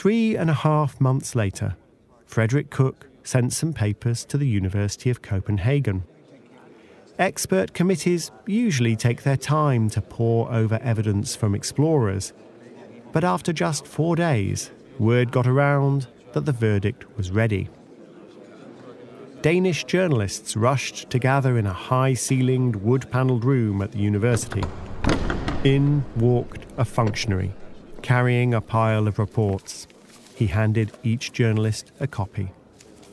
Three 0.00 0.34
and 0.34 0.48
a 0.48 0.54
half 0.54 0.98
months 0.98 1.34
later, 1.34 1.76
Frederick 2.24 2.70
Cook 2.70 3.06
sent 3.22 3.52
some 3.52 3.74
papers 3.74 4.24
to 4.24 4.38
the 4.38 4.48
University 4.48 5.10
of 5.10 5.20
Copenhagen. 5.20 6.04
Expert 7.18 7.74
committees 7.74 8.30
usually 8.46 8.96
take 8.96 9.24
their 9.24 9.36
time 9.36 9.90
to 9.90 10.00
pore 10.00 10.50
over 10.50 10.78
evidence 10.82 11.36
from 11.36 11.54
explorers, 11.54 12.32
but 13.12 13.24
after 13.24 13.52
just 13.52 13.86
four 13.86 14.16
days, 14.16 14.70
word 14.98 15.30
got 15.30 15.46
around 15.46 16.06
that 16.32 16.46
the 16.46 16.52
verdict 16.52 17.04
was 17.18 17.30
ready. 17.30 17.68
Danish 19.42 19.84
journalists 19.84 20.56
rushed 20.56 21.10
to 21.10 21.18
gather 21.18 21.58
in 21.58 21.66
a 21.66 21.74
high 21.74 22.14
ceilinged, 22.14 22.76
wood 22.76 23.10
panelled 23.10 23.44
room 23.44 23.82
at 23.82 23.92
the 23.92 23.98
university. 23.98 24.64
In 25.62 26.02
walked 26.16 26.64
a 26.78 26.86
functionary, 26.86 27.52
carrying 28.00 28.54
a 28.54 28.62
pile 28.62 29.06
of 29.06 29.18
reports. 29.18 29.86
He 30.40 30.46
handed 30.46 30.92
each 31.02 31.34
journalist 31.34 31.92
a 32.00 32.06
copy. 32.06 32.48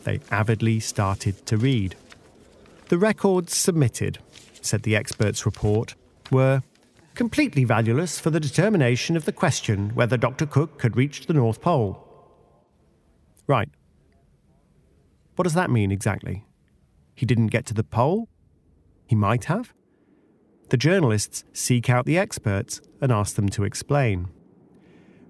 They 0.05 0.21
avidly 0.31 0.79
started 0.79 1.45
to 1.47 1.57
read. 1.57 1.97
The 2.87 2.97
records 2.97 3.53
submitted, 3.53 4.19
said 4.61 4.83
the 4.83 4.95
expert's 4.95 5.45
report, 5.45 5.95
were 6.31 6.63
completely 7.15 7.65
valueless 7.65 8.17
for 8.17 8.29
the 8.29 8.39
determination 8.39 9.17
of 9.17 9.25
the 9.25 9.33
question 9.33 9.89
whether 9.89 10.15
Dr. 10.15 10.45
Cook 10.45 10.81
had 10.83 10.95
reached 10.95 11.27
the 11.27 11.33
North 11.33 11.59
Pole. 11.59 12.01
Right. 13.45 13.69
What 15.35 15.43
does 15.43 15.53
that 15.53 15.69
mean 15.69 15.91
exactly? 15.91 16.45
He 17.13 17.25
didn't 17.25 17.47
get 17.47 17.65
to 17.65 17.73
the 17.73 17.83
pole? 17.83 18.29
He 19.05 19.17
might 19.17 19.43
have? 19.45 19.73
The 20.69 20.77
journalists 20.77 21.43
seek 21.51 21.89
out 21.89 22.05
the 22.05 22.17
experts 22.17 22.79
and 23.01 23.11
ask 23.11 23.35
them 23.35 23.49
to 23.49 23.65
explain. 23.65 24.29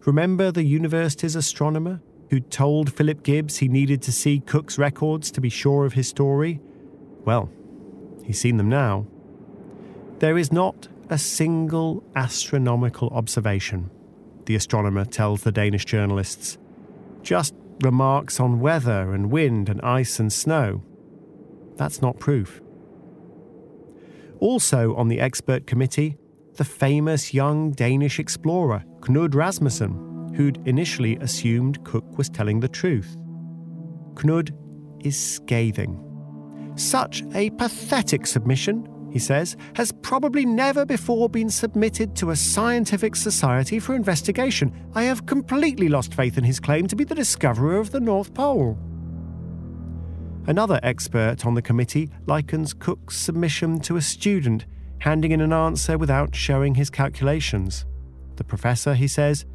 Remember 0.07 0.53
the 0.53 0.63
university's 0.63 1.35
astronomer 1.35 1.99
who 2.29 2.39
told 2.39 2.93
Philip 2.93 3.23
Gibbs 3.23 3.57
he 3.57 3.67
needed 3.67 4.01
to 4.03 4.13
see 4.13 4.39
Cook's 4.39 4.77
records 4.77 5.29
to 5.31 5.41
be 5.41 5.49
sure 5.49 5.85
of 5.85 5.91
his 5.91 6.07
story? 6.07 6.61
Well, 7.25 7.49
he's 8.23 8.39
seen 8.39 8.55
them 8.55 8.69
now. 8.69 9.05
There 10.19 10.37
is 10.37 10.49
not 10.49 10.87
a 11.09 11.17
single 11.17 12.05
astronomical 12.15 13.09
observation, 13.09 13.91
the 14.45 14.55
astronomer 14.55 15.03
tells 15.03 15.43
the 15.43 15.51
Danish 15.51 15.83
journalists. 15.83 16.57
Just 17.21 17.53
remarks 17.81 18.39
on 18.39 18.61
weather 18.61 19.13
and 19.13 19.29
wind 19.29 19.67
and 19.67 19.81
ice 19.81 20.21
and 20.21 20.31
snow. 20.31 20.85
That's 21.75 22.01
not 22.01 22.17
proof. 22.17 22.61
Also 24.39 24.95
on 24.95 25.09
the 25.09 25.19
expert 25.19 25.67
committee, 25.67 26.15
the 26.53 26.63
famous 26.63 27.33
young 27.33 27.71
Danish 27.71 28.19
explorer 28.19 28.85
Knud 29.01 29.33
Rasmussen, 29.33 30.33
who'd 30.35 30.61
initially 30.67 31.17
assumed 31.17 31.83
Cook 31.83 32.17
was 32.17 32.29
telling 32.29 32.59
the 32.59 32.67
truth. 32.67 33.15
Knud 34.15 34.51
is 35.05 35.17
scathing. 35.17 36.03
Such 36.75 37.23
a 37.33 37.49
pathetic 37.51 38.27
submission, 38.27 38.87
he 39.11 39.19
says, 39.19 39.55
has 39.75 39.91
probably 39.91 40.45
never 40.45 40.85
before 40.85 41.29
been 41.29 41.49
submitted 41.49 42.15
to 42.17 42.31
a 42.31 42.35
scientific 42.35 43.15
society 43.15 43.79
for 43.79 43.95
investigation. 43.95 44.73
I 44.93 45.03
have 45.03 45.25
completely 45.25 45.89
lost 45.89 46.13
faith 46.13 46.37
in 46.37 46.43
his 46.43 46.59
claim 46.59 46.87
to 46.87 46.95
be 46.95 47.03
the 47.03 47.15
discoverer 47.15 47.77
of 47.77 47.91
the 47.91 47.99
North 47.99 48.33
Pole. 48.33 48.77
Another 50.45 50.79
expert 50.83 51.45
on 51.45 51.55
the 51.55 51.61
committee 51.61 52.09
likens 52.25 52.73
Cook's 52.73 53.17
submission 53.17 53.79
to 53.81 53.97
a 53.97 54.01
student 54.01 54.65
handing 54.99 55.31
in 55.31 55.41
an 55.41 55.53
answer 55.53 55.97
without 55.97 56.35
showing 56.35 56.75
his 56.75 56.89
calculations. 56.89 57.85
The 58.37 58.43
professor, 58.43 58.93
he 58.93 59.07
says, 59.07 59.45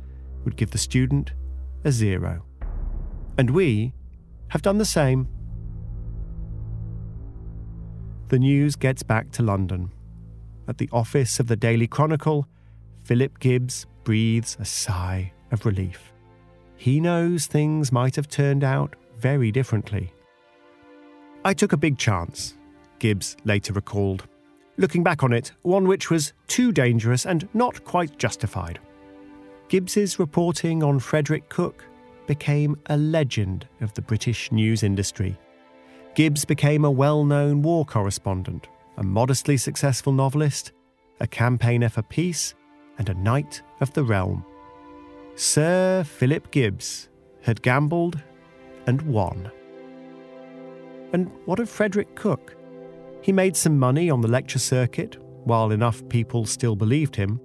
would 0.44 0.56
give 0.56 0.70
the 0.70 0.78
student 0.78 1.32
a 1.84 1.90
zero. 1.90 2.44
And 3.38 3.50
we 3.50 3.94
have 4.48 4.62
done 4.62 4.78
the 4.78 4.84
same 4.84 5.28
the 8.32 8.38
news 8.38 8.76
gets 8.76 9.02
back 9.02 9.30
to 9.32 9.42
London. 9.42 9.92
At 10.66 10.78
the 10.78 10.88
office 10.90 11.38
of 11.38 11.48
the 11.48 11.54
Daily 11.54 11.86
Chronicle, 11.86 12.46
Philip 13.04 13.38
Gibbs 13.40 13.84
breathes 14.04 14.56
a 14.58 14.64
sigh 14.64 15.30
of 15.50 15.66
relief. 15.66 16.14
He 16.78 16.98
knows 16.98 17.44
things 17.44 17.92
might 17.92 18.16
have 18.16 18.28
turned 18.28 18.64
out 18.64 18.96
very 19.18 19.52
differently. 19.52 20.14
I 21.44 21.52
took 21.52 21.74
a 21.74 21.76
big 21.76 21.98
chance, 21.98 22.54
Gibbs 23.00 23.36
later 23.44 23.74
recalled. 23.74 24.26
Looking 24.76 25.02
back 25.02 25.22
on 25.22 25.32
it, 25.32 25.52
one 25.62 25.86
which 25.86 26.10
was 26.10 26.32
too 26.48 26.72
dangerous 26.72 27.26
and 27.26 27.48
not 27.54 27.84
quite 27.84 28.18
justified. 28.18 28.78
Gibbs's 29.68 30.18
reporting 30.18 30.82
on 30.82 30.98
Frederick 30.98 31.48
Cook 31.48 31.84
became 32.26 32.76
a 32.86 32.96
legend 32.96 33.66
of 33.80 33.92
the 33.94 34.02
British 34.02 34.50
news 34.52 34.82
industry 34.82 35.38
Gibbs 36.14 36.44
became 36.44 36.84
a 36.84 36.90
well 36.90 37.24
known 37.24 37.62
war 37.62 37.86
correspondent, 37.86 38.68
a 38.98 39.02
modestly 39.02 39.56
successful 39.56 40.12
novelist, 40.12 40.72
a 41.20 41.26
campaigner 41.26 41.88
for 41.88 42.02
peace, 42.02 42.54
and 42.98 43.08
a 43.08 43.14
knight 43.14 43.62
of 43.80 43.92
the 43.94 44.04
realm. 44.04 44.44
Sir 45.36 46.04
Philip 46.04 46.50
Gibbs 46.50 47.08
had 47.40 47.62
gambled 47.62 48.20
and 48.86 49.00
won. 49.02 49.50
And 51.14 51.30
what 51.46 51.60
of 51.60 51.70
Frederick 51.70 52.14
Cook? 52.14 52.56
He 53.22 53.32
made 53.32 53.56
some 53.56 53.78
money 53.78 54.10
on 54.10 54.20
the 54.20 54.28
lecture 54.28 54.58
circuit, 54.58 55.16
while 55.44 55.70
enough 55.70 56.06
people 56.08 56.44
still 56.44 56.76
believed 56.76 57.16
him. 57.16 57.40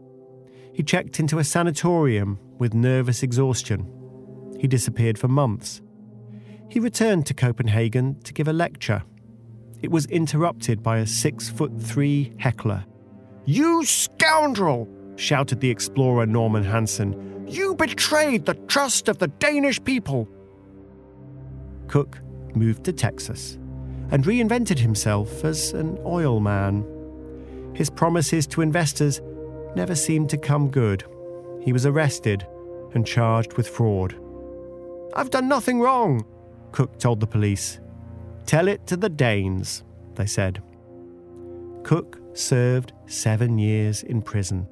He 0.74 0.84
checked 0.84 1.20
into 1.20 1.40
a 1.40 1.44
sanatorium 1.44 2.40
with 2.58 2.74
nervous 2.74 3.24
exhaustion. 3.24 3.88
He 4.60 4.68
disappeared 4.68 5.18
for 5.18 5.28
months 5.28 5.82
he 6.70 6.80
returned 6.80 7.26
to 7.28 7.34
Copenhagen 7.34 8.20
to 8.24 8.34
give 8.34 8.48
a 8.48 8.54
lecture. 8.54 9.04
It 9.82 9.92
was 9.92 10.06
interrupted 10.08 10.84
by 10.84 10.98
a 11.00 11.08
six 11.08 11.50
foot 11.50 11.72
three 11.82 12.34
heckler. 12.38 12.86
You 13.46 13.86
scoundrel! 13.86 14.88
shouted 15.16 15.60
the 15.62 15.70
explorer 15.70 16.26
Norman 16.26 16.64
Hansen. 16.64 17.48
You 17.48 17.76
betrayed 17.76 18.46
the 18.46 18.54
trust 18.54 19.08
of 19.08 19.18
the 19.18 19.28
Danish 19.28 19.84
people! 19.84 20.28
Cook 21.88 22.20
moved 22.54 22.84
to 22.86 22.94
Texas 22.94 23.58
and 24.12 24.24
reinvented 24.24 24.80
himself 24.80 25.44
as 25.44 25.74
an 25.74 25.98
oil 26.06 26.40
man. 26.40 26.86
His 27.74 27.90
promises 27.90 28.48
to 28.48 28.62
investors 28.62 29.22
never 29.76 29.96
seemed 29.96 30.30
to 30.32 30.38
come 30.38 30.70
good. 30.70 31.04
He 31.62 31.74
was 31.74 31.86
arrested 31.86 32.46
and 32.94 33.06
charged 33.06 33.54
with 33.54 33.68
fraud. 33.68 34.16
I've 35.14 35.30
done 35.30 35.48
nothing 35.48 35.80
wrong, 35.80 36.26
Cook 36.72 37.00
told 37.00 37.20
the 37.20 37.28
police. 37.28 37.80
Tell 38.46 38.68
it 38.68 38.88
to 38.88 38.98
the 38.98 39.10
Danes, 39.10 39.84
they 40.16 40.26
said. 40.26 40.62
Cook 41.84 42.20
served 42.34 42.94
seven 43.06 43.58
years 43.58 44.04
in 44.04 44.22
prison. 44.22 44.68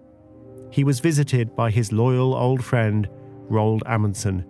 He 0.72 0.84
was 0.84 1.00
visited 1.00 1.56
by 1.56 1.72
his 1.72 1.92
loyal 1.92 2.34
old 2.36 2.64
friend, 2.64 3.08
Roald 3.50 3.82
Amundsen, 3.86 4.46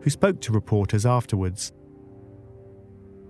who 0.00 0.10
spoke 0.10 0.40
to 0.42 0.52
reporters 0.52 1.06
afterwards. 1.06 1.72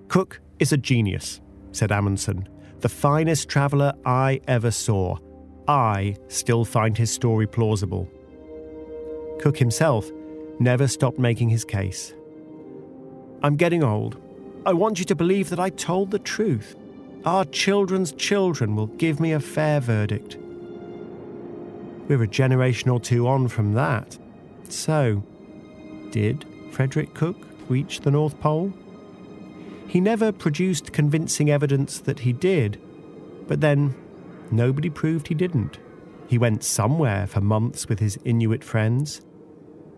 Cook 0.08 0.40
is 0.60 0.72
a 0.72 0.76
genius, 0.76 1.40
said 1.72 1.90
Amundsen, 1.90 2.48
the 2.80 2.88
finest 2.88 3.48
traveller 3.48 3.92
I 4.04 4.40
ever 4.46 4.70
saw. 4.70 5.16
I 5.66 6.16
still 6.28 6.64
find 6.64 6.96
his 6.96 7.10
story 7.10 7.46
plausible. 7.46 8.08
Cook 9.40 9.58
himself 9.58 10.10
never 10.60 10.86
stopped 10.86 11.18
making 11.18 11.48
his 11.48 11.64
case. 11.64 12.14
I'm 13.42 13.56
getting 13.56 13.82
old. 13.82 14.20
I 14.66 14.74
want 14.74 14.98
you 14.98 15.06
to 15.06 15.14
believe 15.14 15.48
that 15.48 15.58
I 15.58 15.70
told 15.70 16.10
the 16.10 16.18
truth. 16.18 16.76
Our 17.24 17.46
children's 17.46 18.12
children 18.12 18.76
will 18.76 18.86
give 18.86 19.18
me 19.18 19.32
a 19.32 19.40
fair 19.40 19.80
verdict. 19.80 20.36
We're 22.08 22.22
a 22.22 22.28
generation 22.28 22.90
or 22.90 23.00
two 23.00 23.26
on 23.26 23.48
from 23.48 23.72
that. 23.74 24.18
So, 24.68 25.22
did 26.10 26.44
Frederick 26.70 27.14
Cook 27.14 27.36
reach 27.68 28.00
the 28.00 28.10
North 28.10 28.38
Pole? 28.40 28.72
He 29.90 30.00
never 30.00 30.30
produced 30.30 30.92
convincing 30.92 31.50
evidence 31.50 31.98
that 31.98 32.20
he 32.20 32.32
did, 32.32 32.80
but 33.48 33.60
then 33.60 33.96
nobody 34.52 34.88
proved 34.88 35.26
he 35.26 35.34
didn't. 35.34 35.80
He 36.28 36.38
went 36.38 36.62
somewhere 36.62 37.26
for 37.26 37.40
months 37.40 37.88
with 37.88 37.98
his 37.98 38.16
Inuit 38.24 38.62
friends. 38.62 39.20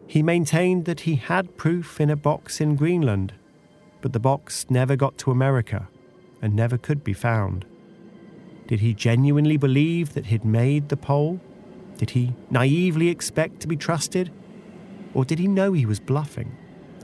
He 0.06 0.22
maintained 0.22 0.86
that 0.86 1.00
he 1.00 1.16
had 1.16 1.58
proof 1.58 2.00
in 2.00 2.08
a 2.08 2.16
box 2.16 2.58
in 2.58 2.74
Greenland, 2.74 3.34
but 4.00 4.14
the 4.14 4.18
box 4.18 4.64
never 4.70 4.96
got 4.96 5.18
to 5.18 5.30
America 5.30 5.90
and 6.40 6.56
never 6.56 6.78
could 6.78 7.04
be 7.04 7.12
found. 7.12 7.66
Did 8.68 8.80
he 8.80 8.94
genuinely 8.94 9.58
believe 9.58 10.14
that 10.14 10.24
he'd 10.24 10.46
made 10.46 10.88
the 10.88 10.96
pole? 10.96 11.38
Did 11.98 12.08
he 12.08 12.32
naively 12.48 13.10
expect 13.10 13.60
to 13.60 13.68
be 13.68 13.76
trusted? 13.76 14.32
Or 15.12 15.26
did 15.26 15.38
he 15.38 15.48
know 15.48 15.74
he 15.74 15.84
was 15.84 16.00
bluffing 16.00 16.56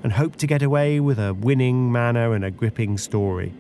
and 0.03 0.13
hoped 0.13 0.39
to 0.41 0.47
get 0.47 0.63
away 0.63 1.01
with 1.01 1.19
a 1.19 1.35
winning 1.35 1.91
manner 1.91 2.35
and 2.35 2.45
a 2.45 2.51
gripping 2.51 2.99
story? 2.99 3.53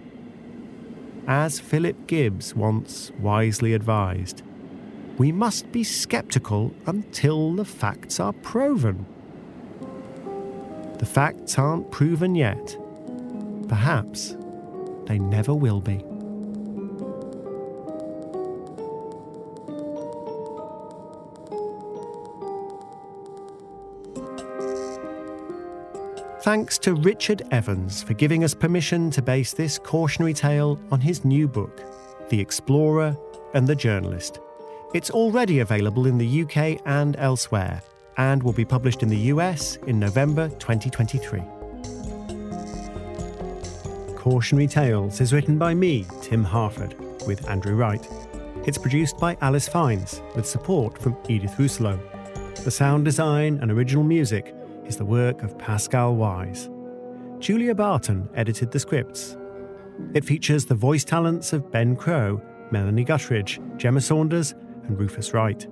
As 1.26 1.60
Philip 1.60 2.06
Gibbs 2.06 2.54
once 2.54 3.10
wisely 3.20 3.74
advised, 3.74 4.42
we 5.18 5.32
must 5.32 5.70
be 5.72 5.84
sceptical 5.84 6.72
until 6.86 7.52
the 7.52 7.64
facts 7.64 8.20
are 8.20 8.32
proven. 8.32 9.04
The 10.98 11.06
facts 11.06 11.58
aren't 11.58 11.90
proven 11.90 12.34
yet. 12.34 12.76
Perhaps 13.68 14.36
they 15.06 15.18
never 15.18 15.54
will 15.54 15.80
be. 15.80 16.02
Thanks 26.48 26.78
to 26.78 26.94
Richard 26.94 27.42
Evans 27.50 28.02
for 28.02 28.14
giving 28.14 28.42
us 28.42 28.54
permission 28.54 29.10
to 29.10 29.20
base 29.20 29.52
this 29.52 29.76
cautionary 29.76 30.32
tale 30.32 30.80
on 30.90 30.98
his 30.98 31.22
new 31.22 31.46
book, 31.46 31.82
The 32.30 32.40
Explorer 32.40 33.14
and 33.52 33.66
the 33.66 33.76
Journalist. 33.76 34.40
It's 34.94 35.10
already 35.10 35.58
available 35.58 36.06
in 36.06 36.16
the 36.16 36.42
UK 36.44 36.80
and 36.86 37.16
elsewhere, 37.16 37.82
and 38.16 38.42
will 38.42 38.54
be 38.54 38.64
published 38.64 39.02
in 39.02 39.10
the 39.10 39.28
US 39.34 39.76
in 39.88 40.00
November 40.00 40.48
2023. 40.48 41.42
Cautionary 44.16 44.68
Tales 44.68 45.20
is 45.20 45.34
written 45.34 45.58
by 45.58 45.74
me, 45.74 46.06
Tim 46.22 46.44
Harford, 46.44 46.98
with 47.26 47.46
Andrew 47.50 47.74
Wright. 47.74 48.08
It's 48.66 48.78
produced 48.78 49.18
by 49.18 49.36
Alice 49.42 49.68
Fiennes, 49.68 50.22
with 50.34 50.46
support 50.46 50.96
from 50.96 51.14
Edith 51.28 51.58
Rousselot. 51.58 52.00
The 52.64 52.70
sound 52.70 53.04
design 53.04 53.58
and 53.60 53.70
original 53.70 54.02
music 54.02 54.54
is 54.88 54.96
the 54.96 55.04
work 55.04 55.42
of 55.42 55.56
Pascal 55.58 56.16
Wyse. 56.16 56.68
Julia 57.38 57.74
Barton 57.74 58.28
edited 58.34 58.72
the 58.72 58.80
scripts. 58.80 59.36
It 60.14 60.24
features 60.24 60.64
the 60.64 60.74
voice 60.74 61.04
talents 61.04 61.52
of 61.52 61.70
Ben 61.70 61.94
Crow, 61.94 62.40
Melanie 62.70 63.04
Gutteridge, 63.04 63.60
Gemma 63.76 64.00
Saunders, 64.00 64.54
and 64.84 64.98
Rufus 64.98 65.34
Wright. 65.34 65.66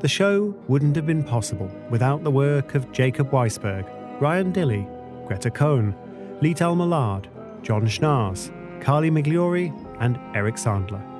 The 0.00 0.08
show 0.08 0.54
wouldn't 0.68 0.96
have 0.96 1.06
been 1.06 1.22
possible 1.22 1.70
without 1.90 2.24
the 2.24 2.30
work 2.30 2.74
of 2.74 2.90
Jacob 2.92 3.30
Weisberg, 3.30 3.88
Ryan 4.20 4.52
Dilley, 4.52 4.86
Greta 5.26 5.50
Cohn, 5.50 5.94
Lital 6.40 6.76
Millard, 6.76 7.28
John 7.62 7.86
Schnaars, 7.86 8.50
Carly 8.80 9.10
Migliori, 9.10 9.72
and 10.00 10.18
Eric 10.34 10.56
Sandler. 10.56 11.15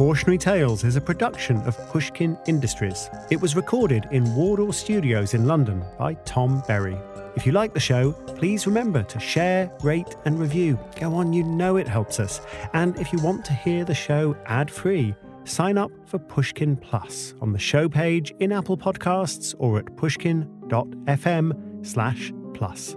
Cautionary 0.00 0.38
Tales 0.38 0.82
is 0.82 0.96
a 0.96 1.00
production 1.00 1.58
of 1.64 1.76
Pushkin 1.90 2.38
Industries. 2.46 3.10
It 3.30 3.38
was 3.38 3.54
recorded 3.54 4.08
in 4.12 4.34
Wardour 4.34 4.72
Studios 4.72 5.34
in 5.34 5.46
London 5.46 5.84
by 5.98 6.14
Tom 6.24 6.62
Berry. 6.66 6.96
If 7.36 7.44
you 7.44 7.52
like 7.52 7.74
the 7.74 7.80
show, 7.80 8.12
please 8.12 8.66
remember 8.66 9.02
to 9.02 9.20
share, 9.20 9.70
rate, 9.82 10.16
and 10.24 10.40
review. 10.40 10.78
Go 10.98 11.12
on, 11.12 11.34
you 11.34 11.44
know 11.44 11.76
it 11.76 11.86
helps 11.86 12.18
us. 12.18 12.40
And 12.72 12.98
if 12.98 13.12
you 13.12 13.18
want 13.18 13.44
to 13.44 13.52
hear 13.52 13.84
the 13.84 13.94
show 13.94 14.34
ad 14.46 14.70
free, 14.70 15.14
sign 15.44 15.76
up 15.76 15.90
for 16.06 16.18
Pushkin 16.18 16.78
Plus 16.78 17.34
on 17.42 17.52
the 17.52 17.58
show 17.58 17.86
page 17.86 18.32
in 18.40 18.52
Apple 18.52 18.78
Podcasts 18.78 19.54
or 19.58 19.78
at 19.78 19.96
pushkin.fm 19.98 21.86
slash 21.86 22.32
plus. 22.54 22.96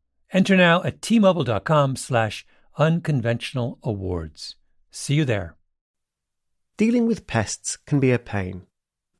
Enter 0.33 0.55
now 0.55 0.81
at 0.83 1.01
tmobile.com 1.01 1.97
slash 1.97 2.45
unconventional 2.77 3.79
awards. 3.83 4.55
See 4.89 5.15
you 5.15 5.25
there. 5.25 5.57
Dealing 6.77 7.05
with 7.05 7.27
pests 7.27 7.75
can 7.75 7.99
be 7.99 8.11
a 8.11 8.19
pain. 8.19 8.63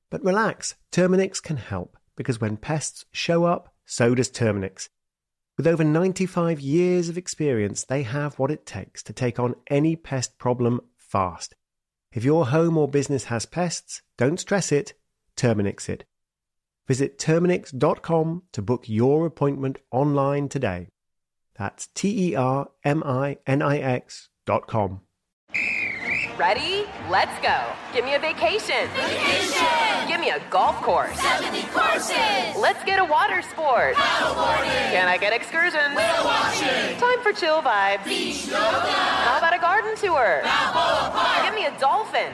But 0.09 0.23
relax, 0.23 0.75
Terminix 0.89 1.43
can 1.43 1.57
help 1.57 1.97
because 2.15 2.39
when 2.39 2.55
pests 2.55 3.05
show 3.11 3.43
up, 3.43 3.73
so 3.85 4.15
does 4.15 4.29
Terminix. 4.29 4.87
With 5.57 5.67
over 5.67 5.83
95 5.83 6.61
years 6.61 7.09
of 7.09 7.17
experience, 7.17 7.83
they 7.83 8.03
have 8.03 8.39
what 8.39 8.51
it 8.51 8.65
takes 8.65 9.03
to 9.03 9.13
take 9.13 9.37
on 9.37 9.55
any 9.69 9.97
pest 9.97 10.37
problem 10.37 10.79
fast. 10.97 11.55
If 12.13 12.23
your 12.23 12.47
home 12.47 12.77
or 12.77 12.87
business 12.87 13.25
has 13.25 13.45
pests, 13.45 14.01
don't 14.17 14.39
stress 14.39 14.71
it, 14.71 14.93
Terminix 15.35 15.89
it. 15.89 16.05
Visit 16.87 17.19
Terminix.com 17.19 18.43
to 18.53 18.61
book 18.61 18.87
your 18.87 19.25
appointment 19.25 19.77
online 19.91 20.47
today. 20.47 20.87
That's 21.57 21.87
T 21.87 22.29
E 22.29 22.35
R 22.35 22.69
M 22.83 23.03
I 23.03 23.37
N 23.45 23.61
I 23.61 23.77
X 23.77 24.29
dot 24.45 24.67
com. 24.67 25.01
Ready? 26.37 26.85
Let's 27.07 27.39
go. 27.43 27.55
Give 27.93 28.03
me 28.03 28.15
a 28.15 28.19
vacation. 28.19 28.89
Vacation! 28.95 30.07
Give 30.07 30.19
me 30.19 30.31
a 30.31 30.39
golf 30.49 30.75
course. 30.77 31.15
70 31.19 31.61
courses! 31.69 32.57
Let's 32.57 32.83
get 32.83 32.99
a 32.99 33.05
water 33.05 33.43
sport. 33.43 33.93
Paddleboarding! 33.93 34.91
Can 34.91 35.07
I 35.07 35.17
get 35.17 35.33
excursions? 35.33 35.95
Whale 35.95 36.23
watching! 36.23 36.97
Time 36.97 37.19
for 37.21 37.31
chill 37.31 37.61
vibes. 37.61 38.05
Beach 38.05 38.47
yoga! 38.47 38.57
How 38.57 39.37
about 39.37 39.53
a 39.53 39.59
garden 39.59 39.95
tour? 39.97 40.41
Balboa 40.43 41.11
Park! 41.13 41.45
Give 41.45 41.53
me 41.53 41.67
a 41.67 41.79
dolphin. 41.79 42.33